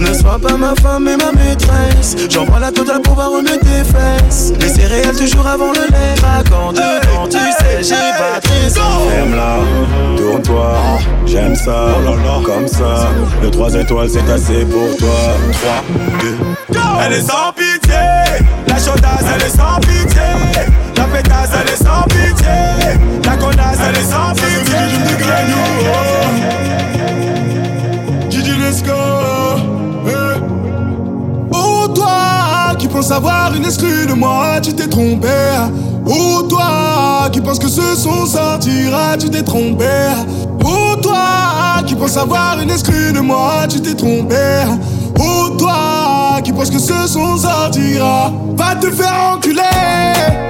Ne 0.00 0.12
sois 0.12 0.38
pas 0.38 0.56
ma 0.56 0.74
femme, 0.74 1.04
mais 1.04 1.16
ma 1.16 1.32
maîtresse. 1.32 2.16
J'envoie 2.28 2.58
la 2.58 2.70
totale 2.70 3.00
pour 3.02 3.14
voir 3.14 3.30
remuer 3.30 3.58
tes 3.58 3.84
fesses. 3.84 4.52
Les 4.60 4.68
céréales 4.68 5.16
toujours 5.16 5.46
avant 5.46 5.72
le 5.72 5.80
lait. 5.90 6.14
Quand 6.50 6.72
tu 7.28 7.38
sais, 7.38 7.82
j'ai 7.82 7.94
pas 7.94 8.40
tes 8.40 8.74
Ferme-la, 8.74 9.58
tourne-toi. 10.16 10.74
J'aime 11.24 11.56
ça, 11.56 11.88
oh 12.06 12.40
comme 12.44 12.68
ça. 12.68 13.08
Le 13.42 13.50
3 13.50 13.74
étoiles, 13.74 14.10
c'est 14.10 14.30
assez 14.30 14.64
pour 14.64 14.96
toi. 14.98 15.08
3, 15.52 15.84
2, 16.20 16.78
Elle 17.06 17.12
est 17.14 17.20
sans 17.20 17.52
pitié. 17.52 17.94
La 18.68 18.76
chaudasse, 18.76 19.24
elle 19.34 19.42
est 19.46 19.56
sans 19.56 19.80
pitié 19.80 20.05
connasse, 21.46 21.60
elle 21.60 21.72
est 21.72 21.84
sans 21.84 22.02
pitié. 22.04 22.48
La 23.24 23.36
connasse, 23.36 23.78
elle 23.88 23.96
est 23.96 24.04
sans 24.04 24.32
pitié. 24.34 24.78
Gigi, 28.30 28.52
let's 28.58 28.82
go. 28.82 28.92
Oh, 31.52 31.86
eh. 31.88 31.94
toi 31.94 32.74
qui 32.78 32.88
penses 32.88 33.10
avoir 33.10 33.54
une 33.54 33.64
exclue 33.64 34.06
de 34.06 34.12
moi, 34.14 34.60
tu 34.62 34.72
t'es 34.74 34.88
trompé. 34.88 35.28
Oh, 36.06 36.42
toi 36.48 37.28
qui 37.32 37.40
penses 37.40 37.58
que 37.58 37.68
ce 37.68 37.96
son 37.96 38.26
sortira, 38.26 39.16
tu 39.18 39.30
t'es 39.30 39.42
trompé. 39.42 39.86
Oh, 40.64 40.96
toi 41.00 41.82
qui 41.86 41.94
penses 41.94 42.16
avoir 42.16 42.60
une 42.60 42.70
exclue 42.70 43.12
de 43.12 43.20
moi, 43.20 43.66
tu 43.68 43.80
t'es 43.80 43.94
trompé. 43.94 44.64
Oh 45.18 45.50
toi 45.58 46.40
qui 46.42 46.52
pense 46.52 46.70
que 46.70 46.78
ce 46.78 47.06
son 47.06 47.36
sortira 47.36 48.32
Va 48.56 48.74
te 48.76 48.90
faire 48.90 49.32
enculer. 49.34 49.62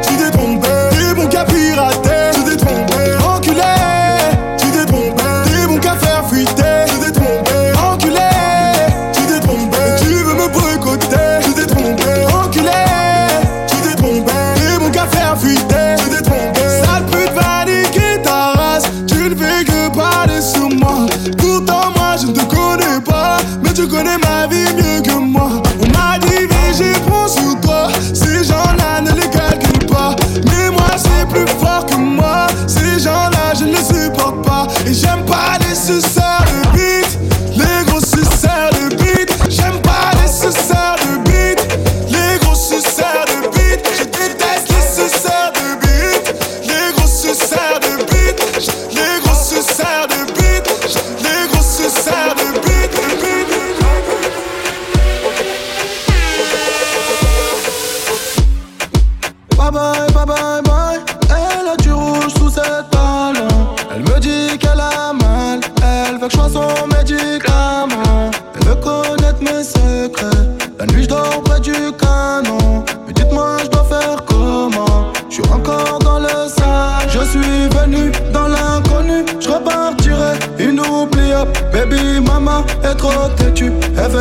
Tu 0.03 0.17
t'es 0.17 0.31
trompé, 0.31 0.69
t'es 0.91 1.14
mon 1.14 1.27
capirate 1.29 2.05
necessary 35.89 36.66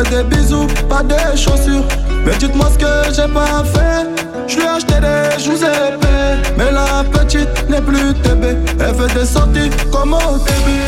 des 0.02 0.22
bisous, 0.24 0.66
pas 0.88 1.02
des 1.02 1.36
chaussures. 1.36 1.84
Mais 2.24 2.34
dites-moi 2.36 2.66
ce 2.72 2.78
que 2.78 3.14
j'ai 3.14 3.32
pas 3.32 3.62
fait. 3.64 4.06
Je 4.46 4.56
lui 4.56 4.62
ai 4.62 4.68
acheté 4.68 4.94
des 5.00 5.42
joues 5.42 5.56
épais. 5.56 6.50
Mais 6.56 6.70
la 6.70 7.04
petite 7.04 7.68
n'est 7.68 7.80
plus 7.80 8.14
TB. 8.14 8.44
Elle 8.80 8.94
fait 8.94 9.18
des 9.18 9.26
sorties 9.26 9.70
comme 9.92 10.14
au 10.14 10.38
début. 10.38 10.86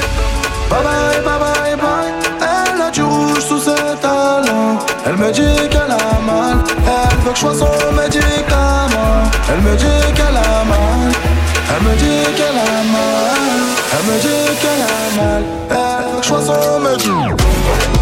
Bye 0.71 0.83
bye, 0.83 1.21
bye 1.25 1.39
bye, 1.39 1.77
bye. 1.77 2.13
Elle 2.41 2.83
a 2.83 2.91
du 2.91 3.03
rouge 3.03 3.41
sous 3.41 3.59
ses 3.59 3.97
talons. 4.03 4.79
Elle 5.07 5.17
me 5.17 5.31
dit 5.33 5.69
qu'elle 5.71 5.91
a 5.91 6.21
mal. 6.27 6.59
Elle 6.87 7.19
veut 7.25 7.31
que 7.31 7.37
je 7.37 7.41
sois 7.41 7.55
son 7.55 7.95
médicament. 7.95 9.23
Elle 9.51 9.63
me 9.63 9.77
dit 9.77 10.13
qu'elle 10.15 10.37
a 10.37 10.65
mal. 10.65 11.13
Elle 11.71 11.83
me 11.87 11.95
dit 11.97 12.35
qu'elle 12.37 12.47
a 12.47 12.83
mal. 12.93 13.59
Elle 13.93 14.13
me 14.13 14.21
dit 14.21 14.57
qu'elle 14.61 14.83
a 14.83 15.23
mal. 15.23 15.43
Elle 15.71 16.13
veut 16.13 16.21
que 16.21 16.25
je 16.25 16.29
sois 16.29 16.43
son 16.43 16.81
médicament. 16.81 17.98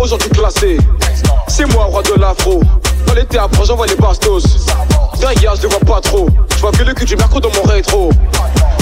aujourd'hui 0.00 0.30
classé. 0.30 0.78
C'est 1.48 1.66
moi, 1.72 1.84
roi 1.84 2.02
de 2.02 2.20
l'afro. 2.20 2.62
Dans 3.06 3.14
l'été 3.14 3.38
après, 3.38 3.64
j'envoie 3.64 3.86
les 3.86 3.96
bastos. 3.96 4.66
D'ailleurs, 5.20 5.56
je 5.56 5.62
les 5.62 5.68
vois 5.68 5.80
pas 5.80 6.00
trop. 6.00 6.28
Je 6.54 6.60
vois 6.60 6.72
que 6.72 6.82
le 6.82 6.94
cul 6.94 7.04
du 7.04 7.16
mercredi 7.16 7.48
dans 7.48 7.54
mon 7.54 7.68
rétro. 7.68 8.10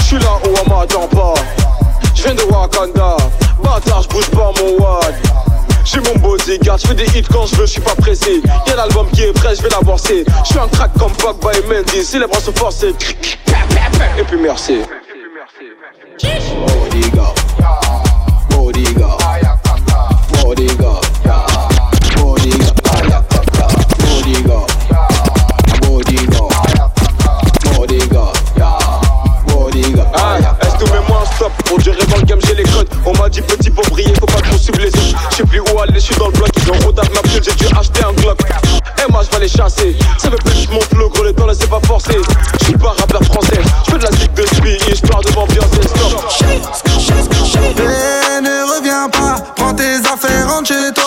Je 0.09 0.15
là 0.15 0.39
où 0.45 0.49
on 0.49 0.69
m'attend 0.69 1.07
pas. 1.07 1.33
Je 2.15 2.29
de 2.29 2.43
Wakanda. 2.51 3.17
Bâtard, 3.63 4.03
je 4.03 4.29
pas 4.29 4.51
mon 4.61 4.77
wad. 4.83 5.15
J'ai 5.83 5.99
mon 6.01 6.15
bodyguard, 6.15 6.77
je 6.77 6.87
fais 6.87 6.95
des 6.95 7.05
hits 7.17 7.23
quand 7.31 7.45
je 7.45 7.55
veux, 7.55 7.65
je 7.65 7.71
suis 7.71 7.81
pas 7.81 7.95
pressé. 7.95 8.41
Y'a 8.67 8.75
l'album 8.75 9.07
qui 9.13 9.23
est 9.23 9.31
prêt, 9.31 9.55
je 9.55 9.61
vais 9.61 9.69
l'amorcer. 9.69 10.25
Je 10.43 10.49
suis 10.49 10.59
un 10.59 10.67
crack 10.67 10.91
comme 10.99 11.13
Fuck 11.17 11.39
by 11.39 11.65
Mendy, 11.67 12.03
célébration 12.03 12.51
se 12.51 12.59
forcée. 12.59 12.93
Et 14.19 14.23
puis 14.23 14.37
merci. 14.37 14.81
m'a 33.17 33.29
dit 33.29 33.41
petit 33.41 33.71
faut 33.71 33.81
faut 33.81 34.25
pas 34.25 34.41
plus 34.41 35.59
où 35.59 35.79
aller, 35.79 35.99
j'suis 35.99 36.15
dans 36.15 36.27
le 36.27 36.33
bloc, 36.33 36.49
ils 36.55 36.71
ont 36.71 36.91
ma 37.13 37.21
j'ai 37.31 37.39
dû 37.39 37.65
acheter 37.77 38.03
un 38.03 38.13
Glock. 38.13 38.39
Et 38.97 39.11
moi 39.11 39.21
j'vais 39.29 39.41
les 39.41 39.49
chasser, 39.49 39.95
ça 40.17 40.29
veut 40.29 40.37
plus 40.37 40.67
que 40.67 40.73
monte 40.73 40.93
le 40.93 41.07
gros, 41.09 41.23
le 41.23 41.33
temps 41.33 41.47
laissez 41.47 41.67
pas 41.67 41.79
forcer. 41.85 42.17
J'suis 42.61 42.77
pas 42.77 42.95
rappeur 42.99 43.23
français, 43.23 43.59
j'fais 43.85 43.97
de 43.97 44.03
la 44.03 44.11
zig 44.11 44.33
de 44.33 44.45
suite 44.55 44.87
et 44.87 44.95
de 45.21 45.35
m'ambiancer. 45.35 45.81
Stop. 45.83 46.25
Eh, 47.79 48.41
ne 48.41 48.75
reviens 48.75 49.09
pas, 49.09 49.35
prends 49.55 49.73
tes 49.73 49.97
affaires, 49.97 50.49
rentre 50.49 50.67
chez 50.67 50.93
toi. 50.93 51.06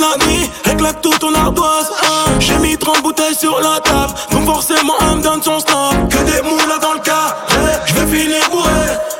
la 0.00 0.26
nuit, 0.26 0.50
éclate 0.70 1.00
toute 1.02 1.18
ton 1.18 1.34
ardoise. 1.34 1.90
Hein. 2.02 2.30
J'ai 2.38 2.58
mis 2.58 2.76
30 2.76 3.02
bouteilles 3.02 3.34
sur 3.34 3.60
la 3.60 3.80
table, 3.80 4.14
donc 4.30 4.44
forcément 4.44 4.94
elle 5.00 5.18
me 5.18 5.22
donne 5.22 5.42
son 5.42 5.58
snap. 5.60 6.08
Que 6.08 6.18
des 6.18 6.42
moules 6.42 6.78
dans 6.80 6.94
le 6.94 7.00
cas, 7.00 7.36
je 7.86 7.94
vais 7.94 8.06
filer 8.06 8.40
bourré. 8.50 8.70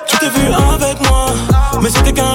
Tu 0.06 0.16
t'es 0.18 0.28
vu 0.28 0.46
avec 0.74 1.00
moi, 1.08 1.26
mais 1.80 1.90
c'était 1.90 2.12
qu'un 2.12 2.34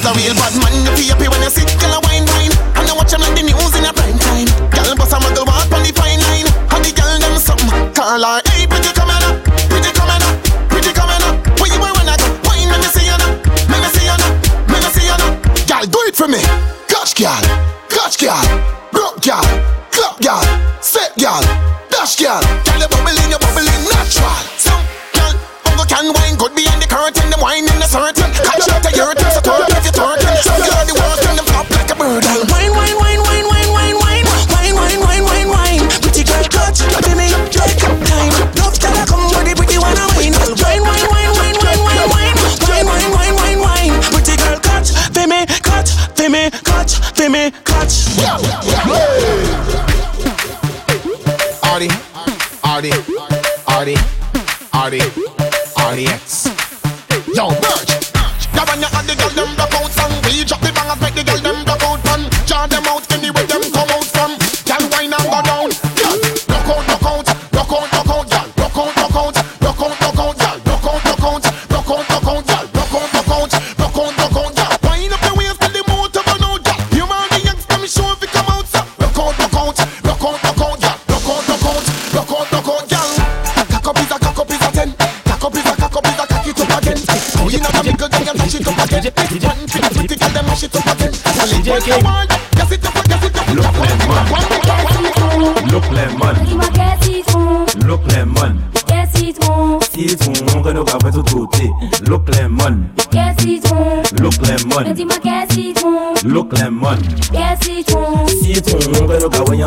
As 0.00 0.06
a 0.06 0.12
real 0.14 0.34
bad 0.34 0.64
man. 0.64 0.69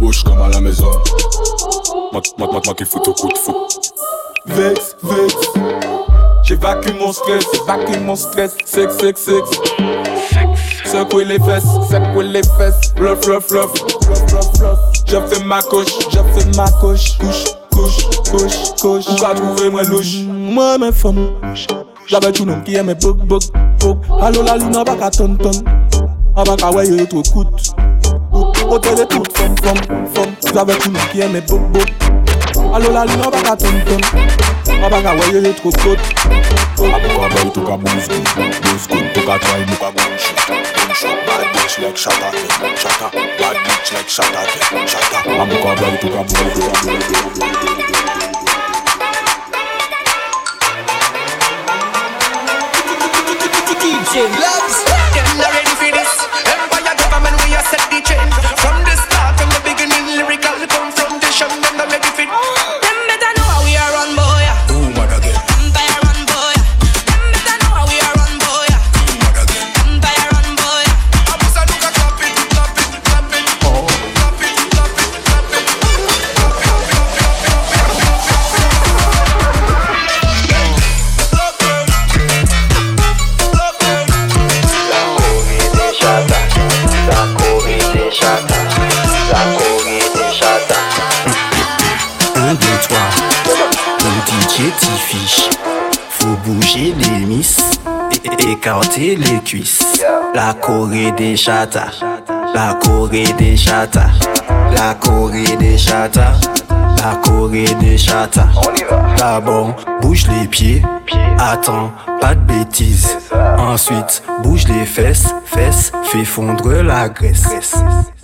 Bouge 0.00 0.24
comme 0.24 0.40
à 0.40 0.48
la 0.48 0.60
maison 0.60 0.90
Moi 2.12 2.22
moi- 2.38 2.48
moi- 2.52 2.60
moi 2.64 2.74
qui 2.74 2.84
fout 2.84 3.06
au 3.06 3.12
coup 3.12 3.28
de 3.28 3.38
fou 3.38 3.54
Vex, 4.46 4.96
vex. 5.02 5.34
J'évacue 6.42 6.92
mon 6.98 7.12
stress, 7.12 7.44
j'évacue 7.52 8.00
mon 8.04 8.16
stress. 8.16 8.56
Sex, 8.64 8.96
sex, 8.98 9.20
sex. 9.20 9.50
Secouer 10.86 11.26
les 11.26 11.38
fesses, 11.38 11.62
secouer 11.90 12.24
les 12.24 12.42
fesses? 12.42 12.94
Bluff, 12.96 13.20
bluff, 13.20 13.46
bluff. 13.48 13.70
Je 15.06 15.16
fais 15.28 15.44
ma 15.44 15.60
couche, 15.62 15.86
je 16.10 16.18
fais 16.40 16.56
ma 16.56 16.68
couche. 16.80 17.18
Couche, 17.18 17.44
couche, 17.70 18.06
couche, 18.30 18.80
couche. 18.80 19.04
On 19.08 19.14
va 19.16 19.34
trouver 19.34 19.68
moi 19.70 19.82
louche. 19.82 20.22
Moi, 20.26 20.78
mes 20.78 20.90
femmes. 20.92 21.30
J'avais 22.06 22.32
tout 22.32 22.46
nom 22.46 22.60
qui 22.62 22.74
aimait 22.76 22.94
bug, 22.94 23.18
bug, 23.18 23.42
bug. 23.80 23.98
Allo 24.22 24.42
la 24.42 24.56
lune, 24.56 24.82
pas 24.84 24.96
qu'à 24.96 25.10
ton 25.10 25.36
ton. 25.36 25.50
On 26.34 26.42
va 26.42 26.56
qu'à 26.56 26.70
ouais, 26.72 26.88
yo, 26.88 27.04
trop 27.06 27.22
coûte. 27.22 27.74
kote 28.70 28.94
de 28.94 29.04
tout 29.04 29.26
fom 29.36 29.54
fom 29.62 29.78
fom 30.14 30.30
Zave 30.54 30.74
kou 30.78 30.92
nou 30.94 31.06
ki 31.10 31.24
eme 31.26 31.40
bok 31.50 31.62
bok 31.74 31.88
Alo 32.76 32.92
la 32.94 33.02
li 33.08 33.16
nou 33.18 33.30
baka 33.34 33.56
ton 33.58 33.80
ton 33.88 34.02
A 34.84 34.90
baka 34.92 35.14
weye 35.18 35.40
ye 35.46 35.52
tro 35.58 35.72
kot 35.82 36.00
A 36.78 37.00
pou 37.02 37.24
a 37.26 37.30
bay 37.32 37.48
tou 37.56 37.66
ka 37.66 37.78
bouz 37.82 38.06
kou 38.12 38.22
Bouz 38.66 38.86
kou 38.92 39.02
tou 39.16 39.26
ka 39.26 39.40
try 39.42 39.64
mou 39.66 39.78
ka 39.80 39.90
goun 39.96 40.14
shit 40.22 40.38
Goun 40.46 40.94
shot 41.00 41.18
bad 41.26 41.42
bitch 41.56 41.74
like 41.82 41.98
shata 42.04 42.30
ke 42.36 42.44
Shata 42.84 43.10
bad 43.40 43.58
bitch 43.66 43.92
like 43.96 44.12
shata 44.18 44.46
ke 44.52 44.84
Shata 44.94 45.18
A 45.34 45.48
mou 45.50 45.58
ka 45.66 45.74
bay 45.82 45.98
tou 46.04 46.10
ka 46.14 46.22
bouz 46.30 46.54
kou 46.54 46.78
DJ 53.80 54.14
Loves 54.38 54.89
Corée 100.80 101.12
des 101.12 101.36
chatas, 101.36 102.00
la 102.54 102.72
Corée 102.72 103.34
des 103.36 103.54
chatas, 103.54 104.12
la 104.74 104.94
Corée 104.94 105.54
des 105.56 105.76
chatas, 105.76 106.40
la 106.96 107.16
Corée 107.16 107.74
des 107.80 107.98
chatas. 107.98 108.48
D'abord, 109.18 109.76
bouge 110.00 110.26
les 110.28 110.48
pieds, 110.48 110.82
attends, 111.38 111.92
pas 112.18 112.34
de 112.34 112.40
bêtises. 112.40 113.18
Ensuite, 113.58 114.22
bouge 114.42 114.66
les 114.68 114.86
fesses, 114.86 115.34
fesses, 115.44 115.92
fais 116.04 116.24
fondre 116.24 116.72
la 116.82 117.10
graisse. 117.10 117.74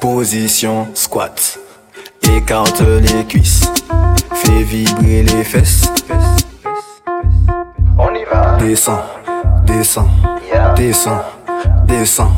Position 0.00 0.88
squat. 0.94 1.58
Écarte 2.22 2.80
les 2.80 3.26
cuisses, 3.26 3.70
fais 4.32 4.62
vibrer 4.62 5.24
les 5.24 5.44
fesses. 5.44 5.90
On 7.98 8.14
y 8.14 8.24
va. 8.24 8.56
Descends, 8.56 9.04
descends, 9.66 10.08
descends, 10.74 11.22
descends. 11.86 12.32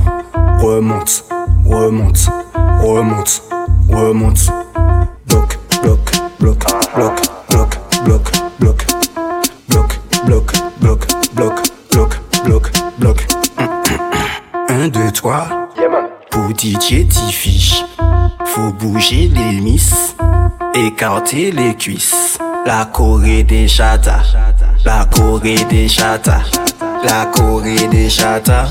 Remonte, 0.60 1.24
remonte, 1.64 2.30
remonte, 2.80 3.42
remonte. 3.88 4.50
Bloc, 5.26 5.58
bloc, 5.82 6.00
bloc, 6.40 6.58
bloc, 6.94 7.20
bloc, 7.50 7.78
bloc, 8.04 8.22
bloc. 8.58 8.88
Bloc, 9.68 9.98
bloc, 10.26 10.52
bloc, 10.80 11.06
bloc, 11.34 11.54
bloc, 11.92 12.20
bloc, 12.44 12.72
bloc. 12.98 13.26
Un, 14.68 14.88
deux, 14.88 15.10
trois. 15.12 15.46
Pour 16.30 16.50
DJ 16.50 17.06
Tifiche, 17.08 17.84
faut 18.44 18.72
bouger 18.72 19.30
les 19.34 19.60
miss, 19.60 20.16
écarter 20.74 21.52
les 21.52 21.74
cuisses. 21.74 22.38
La 22.66 22.84
Corée 22.84 23.44
des 23.44 23.68
chatas, 23.68 24.34
la 24.84 25.06
Corée 25.06 25.64
des 25.70 25.88
chatas, 25.88 26.42
la 27.04 27.26
Corée 27.26 27.86
des 27.88 28.10
chatas, 28.10 28.70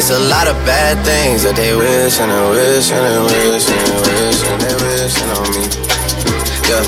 It's 0.00 0.08
a 0.08 0.18
lot 0.18 0.48
of 0.48 0.56
bad 0.64 0.96
things 1.04 1.42
that 1.42 1.56
they 1.56 1.76
wish 1.76 2.20
and 2.20 2.32
they 2.32 2.40
wish 2.56 2.88
and 2.88 3.04
they 3.04 3.20
wish 3.20 3.68
and 3.68 3.84
they 3.84 4.00
wish 4.00 4.40
and 4.48 4.56
they 4.56 4.72
wishing 4.80 5.28
on 5.36 5.44
me. 5.52 5.68
Yeah. 6.64 6.80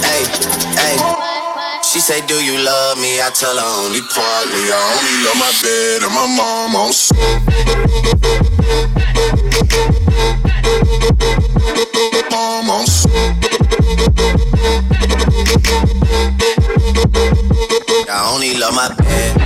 Hey, 0.00 0.24
hey. 0.72 0.96
She 1.84 2.00
say, 2.00 2.24
Do 2.24 2.40
you 2.40 2.56
love 2.64 2.96
me? 2.96 3.20
I 3.20 3.28
tell 3.36 3.52
her 3.52 3.84
only 3.84 4.00
partly. 4.08 4.72
I 4.72 4.80
only 4.88 5.20
love 5.20 5.36
my 5.36 5.52
bed 5.60 6.00
and 6.00 6.16
my 6.16 6.24
mom 6.32 6.72
oh, 6.72 6.88
on 6.88 6.96
Mom 12.32 12.72
oh, 12.72 12.80
on 12.80 12.88
I 18.08 18.32
only 18.32 18.56
love 18.56 18.72
my 18.72 18.88
bed. 18.96 19.41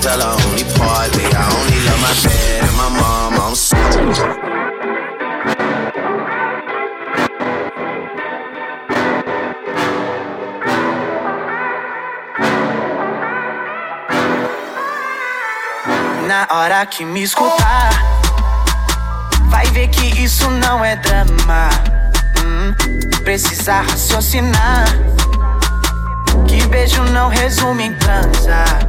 Tell 0.00 0.20
her 0.20 0.36
only 0.46 0.62
partly. 0.78 1.24
I 1.24 1.44
only 1.58 1.78
love 1.86 2.00
my 2.00 2.14
bed 2.22 2.62
and 2.62 2.76
my 2.76 2.88
mom. 3.00 3.34
I'm 3.34 3.54
sorry. 3.56 4.14
Na 16.28 16.46
hora 16.50 16.86
que 16.86 17.04
me 17.04 17.22
escutar, 17.22 17.90
vai 19.50 19.66
ver 19.72 19.88
que 19.88 20.22
isso 20.22 20.48
não 20.48 20.84
é 20.84 20.94
drama. 20.96 21.70
Hum, 22.44 22.72
precisa 23.24 23.80
raciocinar. 23.80 24.86
Que 26.46 26.64
beijo 26.68 27.02
não 27.02 27.28
resume 27.28 27.86
em 27.86 27.94
transar. 27.94 28.87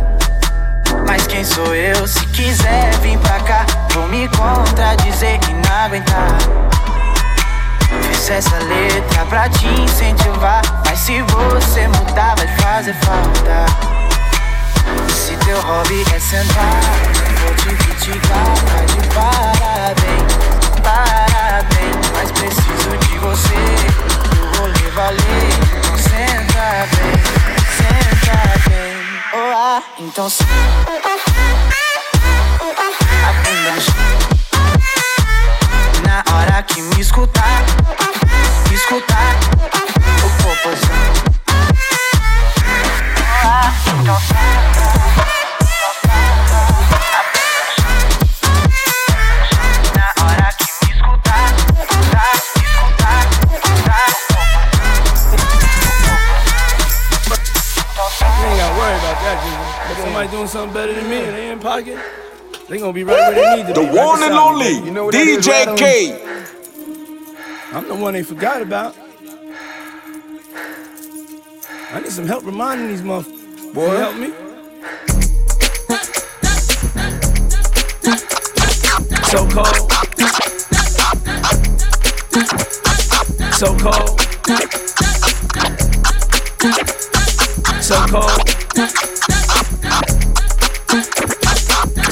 Mas 1.10 1.26
quem 1.26 1.44
sou 1.44 1.74
eu? 1.74 2.08
Se 2.08 2.24
quiser 2.28 2.96
vir 3.00 3.18
pra 3.18 3.40
cá, 3.40 3.66
vou 3.94 4.08
me 4.10 4.28
contradizer 4.28 5.40
e 5.50 5.54
não 5.56 5.76
aguentar. 5.76 6.38
Fiz 8.04 8.30
essa 8.30 8.56
letra 8.60 9.26
pra 9.26 9.50
te 9.50 9.66
incentivar. 9.66 10.62
Mas 10.86 11.00
se 11.00 11.20
você 11.24 11.88
mudar, 11.88 12.36
vai 12.36 12.48
fazer 12.58 12.94
falta. 13.02 13.66
Se 15.12 15.36
teu 15.38 15.60
hobby 15.60 16.06
é 16.16 16.20
sentar, 16.20 16.80
vou 17.42 17.56
te 17.56 17.76
criticar, 17.76 18.54
tá 18.68 18.86
de 18.86 19.08
parabéns, 19.08 20.34
parabéns. 20.84 22.12
Mas 22.14 22.32
preciso 22.34 22.98
de 23.00 23.18
você, 23.18 23.56
o 24.44 24.58
rolê 24.60 24.92
valer. 24.92 25.18
Então 25.80 25.98
senta 25.98 26.88
bem, 26.94 27.18
senta 27.78 28.70
bem. 28.70 28.99
Oh, 29.32 29.38
ah, 29.38 29.84
então 30.00 30.28
chão. 30.28 30.48
Na 36.04 36.24
hora 36.34 36.64
que 36.64 36.82
me 36.82 37.00
escutar, 37.00 37.64
escutar, 38.74 39.36
o 40.26 40.30
popozão. 40.42 40.96
Oh, 43.46 44.02
então 44.02 44.20
Na 44.20 45.39
somebody 60.20 60.38
doing 60.38 60.48
something 60.48 60.74
better 60.74 60.94
than 60.94 61.10
me 61.10 61.18
and 61.18 61.34
they 61.36 61.50
in 61.50 61.60
pocket, 61.60 61.98
they 62.68 62.78
gonna 62.78 62.92
be 62.92 63.06
right 63.06 63.34
where 63.34 63.36
they 63.36 63.64
need 63.64 63.68
to 63.68 63.74
The 63.74 63.88
be. 63.88 63.96
right 63.96 64.06
one 64.06 64.24
and 64.24 64.34
only. 64.34 64.74
You 64.86 64.92
know 64.92 65.06
what 65.06 65.14
that 65.14 65.26
is, 65.28 65.48
DJ 65.48 65.66
right? 65.66 65.78
K. 65.78 66.12
I'm 67.72 67.88
the 67.88 67.96
one 67.96 68.14
they 68.14 68.24
forgot 68.24 68.62
about. 68.62 68.98
I 71.94 72.02
need 72.02 72.12
some 72.12 72.26
help 72.28 72.44
reminding 72.46 72.90
these 72.90 73.02
motherfuckers. 73.02 73.74
Boy, 73.74 73.96
help 73.96 74.18
me. 74.18 74.34
So 79.30 79.48
cold. 79.48 79.92
So 83.54 83.78
cold. 83.78 84.20
So 87.82 88.06
cold. 88.08 89.39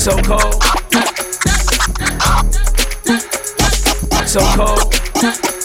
So 0.07 0.15
cold. 0.21 0.63
So 4.25 4.39
cold. 4.55 5.56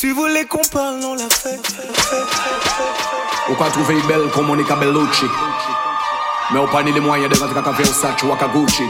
Tu 0.00 0.12
voulais 0.12 0.44
qu'on 0.44 0.62
parle, 0.72 1.00
on 1.04 1.14
l'a 1.14 1.28
fait. 1.28 1.58
On 3.50 3.54
peut 3.54 3.70
trouver 3.72 3.96
belle 4.06 4.30
comme 4.32 4.46
Monica 4.46 4.76
Bellucci. 4.76 5.24
Mais 6.52 6.60
on 6.60 6.68
pas 6.68 6.82
les 6.82 7.00
moyens 7.00 7.28
de 7.28 7.36
rentrer 7.36 7.58
à 7.58 7.62
café 7.62 7.82
au 7.82 7.86
sac 7.86 8.22
ou 8.22 8.32
à 8.32 8.36
Kaguchi. 8.36 8.84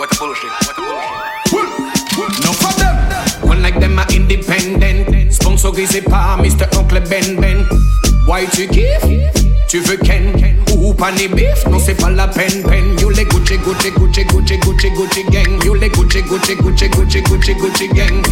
What 0.00 0.08
the 0.08 0.18
bullshit, 0.18 0.50
what 0.66 0.74
the 0.74 0.82
bullshit. 2.16 2.50
One 3.44 3.62
like 3.62 3.78
them 3.78 4.00
are 4.00 4.06
independent. 4.10 5.32
Sponsorisé 5.32 6.02
par 6.02 6.38
Mr. 6.38 6.66
Oncle 6.76 7.00
Ben 7.08 7.36
Ben. 7.40 7.64
Why 8.26 8.48
tu 8.52 8.66
kiffes? 8.66 9.06
Tu 9.68 9.78
veux 9.78 9.96
Ken, 9.96 10.32
Ken. 10.36 10.56
ou 10.76 10.92
pas 10.92 11.12
les 11.12 11.28
bif, 11.28 11.64
non 11.70 11.78
c'est 11.78 11.94
pas 11.94 12.10
la 12.10 12.26
peine, 12.26 12.64
peine. 12.64 12.98
You 12.98 13.10
les 13.10 13.26
Gucci, 13.26 13.58
Gucci, 13.58 13.92
Gucci, 13.92 14.24
Gucci, 14.24 14.58
Gucci, 14.58 14.90
Gucci 14.90 15.24
gang. 15.30 15.64
You 15.64 15.74
les 15.74 15.88
Gucci, 15.88 16.20
Gucci, 16.22 16.56
Gucci, 16.56 16.88
Gucci, 16.88 17.22
Gucci, 17.22 17.54
Gucci 17.54 17.88
gang. 17.88 18.26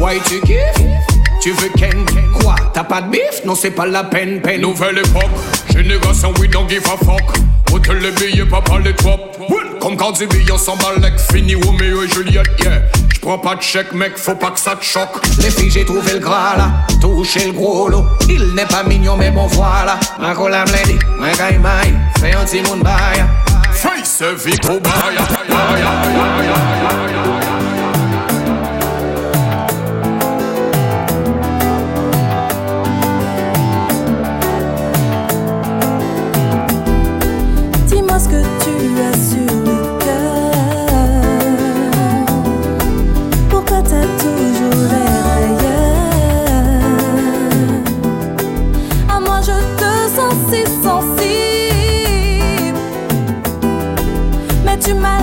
Why 0.00 0.18
tu 0.24 0.40
kiffes? 0.40 1.09
tu 1.40 1.52
veux 1.52 1.70
ken? 1.76 2.04
Quoi, 2.40 2.54
t'as 2.72 2.84
pas 2.84 3.00
de 3.00 3.10
bif? 3.10 3.44
Non, 3.44 3.54
c'est 3.54 3.70
pas 3.70 3.86
la 3.86 4.04
peine, 4.04 4.40
peine. 4.40 4.60
Nouvelle 4.60 4.98
époque, 4.98 5.30
génération, 5.74 6.32
we 6.38 6.48
don't 6.48 6.68
give 6.68 6.84
a 6.86 6.96
fuck. 7.04 7.36
Hôtel 7.72 7.98
les 7.98 8.10
billets, 8.12 8.44
papa 8.44 8.78
les 8.84 8.94
top. 8.94 9.38
Comme 9.80 9.96
quand 9.96 10.18
des 10.18 10.26
billets 10.26 10.58
s'emballent, 10.58 11.00
like 11.00 11.18
fini 11.18 11.54
Romeo 11.54 12.02
et 12.02 12.08
Juliette, 12.08 12.46
yeah. 12.62 12.82
J'prends 13.14 13.38
pas 13.38 13.54
de 13.54 13.62
chèque, 13.62 13.92
mec, 13.92 14.16
faut 14.16 14.34
pas 14.34 14.50
que 14.50 14.60
ça 14.60 14.76
te 14.76 14.84
choque. 14.84 15.24
Les 15.38 15.50
filles, 15.50 15.70
j'ai 15.70 15.84
trouvé 15.84 16.12
le 16.12 16.18
gras 16.18 16.56
là, 16.56 16.70
touché 17.00 17.46
le 17.46 17.52
gros 17.52 17.88
lot. 17.88 18.04
Il 18.28 18.54
n'est 18.54 18.66
pas 18.66 18.82
mignon, 18.82 19.16
mais 19.16 19.30
bon, 19.30 19.46
voilà. 19.46 19.98
Ma 20.18 20.34
cola 20.34 20.64
blindée, 20.64 20.98
ma 21.18 21.32
gaille 21.32 21.60
fais 22.18 22.34
un 22.34 22.44
petit 22.44 22.60
monde 22.62 22.82
baille. 22.82 23.24
Face, 23.72 24.22
vie, 24.44 24.56
baya, 24.66 24.80
baya, 25.48 25.90
baya. 26.36 26.49
you 54.90 54.96
my 54.96 55.19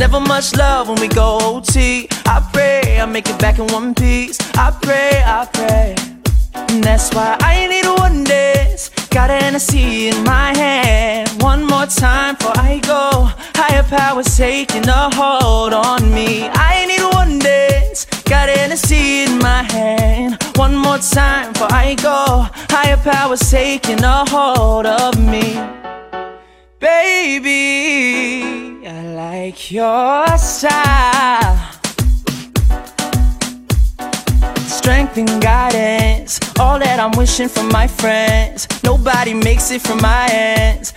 never 0.00 0.18
much 0.18 0.56
love 0.56 0.88
when 0.88 0.98
we 0.98 1.08
go 1.08 1.38
OT. 1.42 2.08
I 2.24 2.40
pray 2.54 2.98
I 2.98 3.04
make 3.04 3.28
it 3.28 3.38
back 3.38 3.58
in 3.58 3.66
one 3.66 3.94
piece. 3.94 4.38
I 4.56 4.70
pray, 4.70 5.22
I 5.22 5.46
pray. 5.52 5.94
And 6.54 6.82
that's 6.82 7.14
why 7.14 7.36
I 7.40 7.66
need 7.66 7.86
one 8.00 8.24
dance. 8.24 8.88
Got 9.10 9.28
an 9.30 9.42
Hennessy 9.42 10.08
in 10.08 10.24
my 10.24 10.56
hand. 10.56 11.28
One 11.42 11.64
more 11.64 11.84
time 11.84 12.36
before 12.36 12.56
I 12.56 12.78
go. 12.78 13.28
Higher 13.54 13.82
powers 13.82 14.34
taking 14.38 14.88
a 14.88 15.14
hold 15.14 15.74
on 15.74 16.10
me. 16.14 16.48
I 16.50 16.86
need 16.86 17.04
one 17.14 17.38
dance. 17.38 18.06
Got 18.24 18.48
an 18.48 18.56
Hennessy 18.56 19.24
in 19.24 19.38
my 19.38 19.64
hand. 19.64 20.42
One 20.56 20.76
more 20.76 20.98
time 20.98 21.52
before 21.52 21.72
I 21.72 21.94
go. 21.96 22.46
Higher 22.74 22.96
powers 22.96 23.50
taking 23.50 24.02
a 24.02 24.24
hold 24.30 24.86
of 24.86 25.18
me. 25.18 25.60
Baby, 26.80 28.42
I 28.88 29.02
like 29.14 29.70
your 29.70 30.26
style. 30.38 31.80
strength 34.66 35.18
and 35.18 35.42
guidance. 35.42 36.40
All 36.58 36.78
that 36.78 36.98
I'm 36.98 37.10
wishing 37.18 37.48
for 37.48 37.64
my 37.64 37.86
friends. 37.86 38.66
Nobody 38.82 39.34
makes 39.34 39.70
it 39.70 39.82
from 39.82 40.00
my 40.00 40.26
ends. 40.30 40.94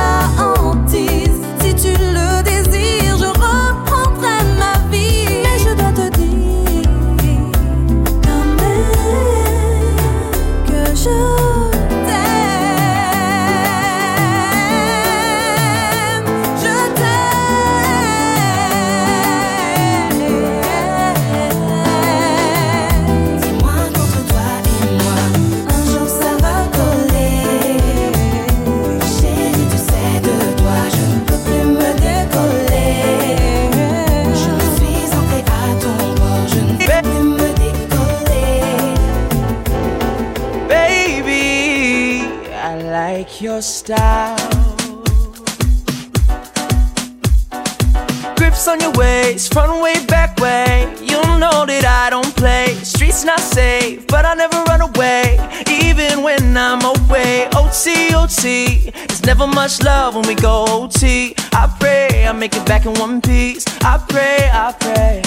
さ 0.00 0.29
style. 43.62 44.36
Grips 48.36 48.66
on 48.68 48.80
your 48.80 48.92
waist, 48.92 49.52
front 49.52 49.82
way, 49.82 49.94
back 50.06 50.38
way. 50.38 50.88
You 51.00 51.20
know 51.38 51.66
that 51.66 51.84
I 51.84 52.10
don't 52.10 52.34
play. 52.36 52.74
Streets 52.82 53.24
not 53.24 53.40
safe, 53.40 54.06
but 54.06 54.24
I 54.24 54.34
never 54.34 54.62
run 54.64 54.80
away, 54.80 55.38
even 55.68 56.22
when 56.22 56.56
I'm 56.56 56.82
away. 56.84 57.48
OT, 57.54 58.14
OT. 58.14 58.90
There's 58.90 59.24
never 59.24 59.46
much 59.46 59.82
love 59.82 60.14
when 60.14 60.26
we 60.26 60.34
go 60.34 60.64
OT. 60.68 61.34
I 61.52 61.74
pray 61.78 62.26
I 62.26 62.32
make 62.32 62.56
it 62.56 62.66
back 62.66 62.86
in 62.86 62.94
one 62.94 63.20
piece. 63.20 63.64
I 63.82 63.98
pray, 64.08 64.48
I 64.52 64.72
pray. 64.78 65.22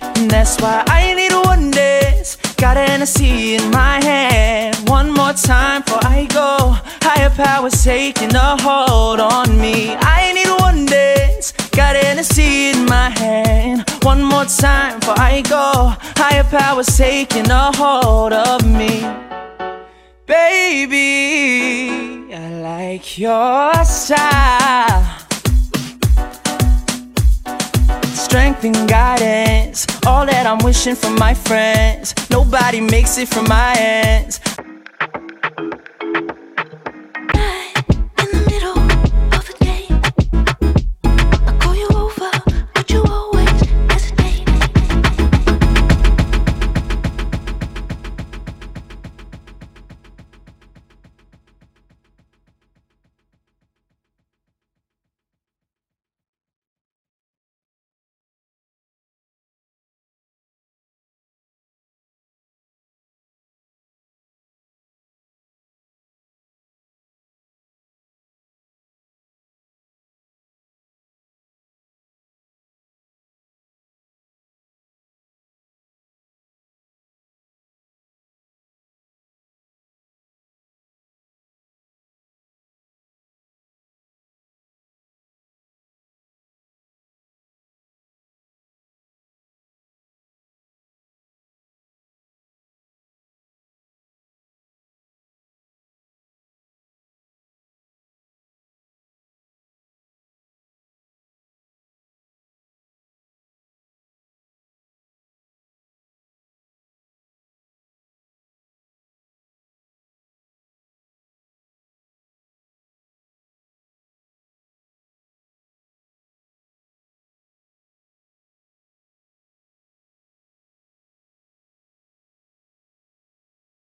And 0.00 0.30
that's 0.30 0.60
why 0.60 0.84
I 0.86 1.14
need 1.14 1.32
one 1.32 1.70
dance. 1.70 2.36
Got 2.60 2.76
an 2.76 2.88
Hennessy 2.88 3.54
in 3.54 3.70
my 3.70 4.04
hand. 4.04 4.76
One 4.86 5.10
more 5.10 5.32
time 5.32 5.80
before 5.80 6.04
I 6.04 6.26
go. 6.26 6.76
Higher 7.00 7.30
powers 7.30 7.82
taking 7.82 8.34
a 8.34 8.60
hold 8.60 9.18
on 9.18 9.58
me. 9.58 9.96
I 9.98 10.34
need 10.34 10.50
one 10.60 10.84
dance. 10.84 11.52
Got 11.70 11.96
an 11.96 12.04
Hennessy 12.04 12.72
in 12.72 12.84
my 12.84 13.08
hand. 13.08 13.88
One 14.02 14.22
more 14.22 14.44
time 14.44 15.00
before 15.00 15.18
I 15.18 15.40
go. 15.40 15.94
Higher 16.20 16.44
powers 16.44 16.94
taking 16.98 17.50
a 17.50 17.74
hold 17.74 18.34
of 18.34 18.62
me. 18.66 19.06
Baby, 20.26 22.34
I 22.34 22.60
like 22.60 23.18
your 23.18 23.72
style 23.86 25.19
strength 28.30 28.62
and 28.62 28.88
guidance. 28.88 29.88
All 30.06 30.24
that 30.24 30.46
I'm 30.46 30.58
wishing 30.64 30.94
for 30.94 31.10
my 31.10 31.34
friends. 31.34 32.14
Nobody 32.30 32.80
makes 32.80 33.18
it 33.18 33.28
from 33.28 33.48
my 33.48 33.74
ends. 33.76 34.38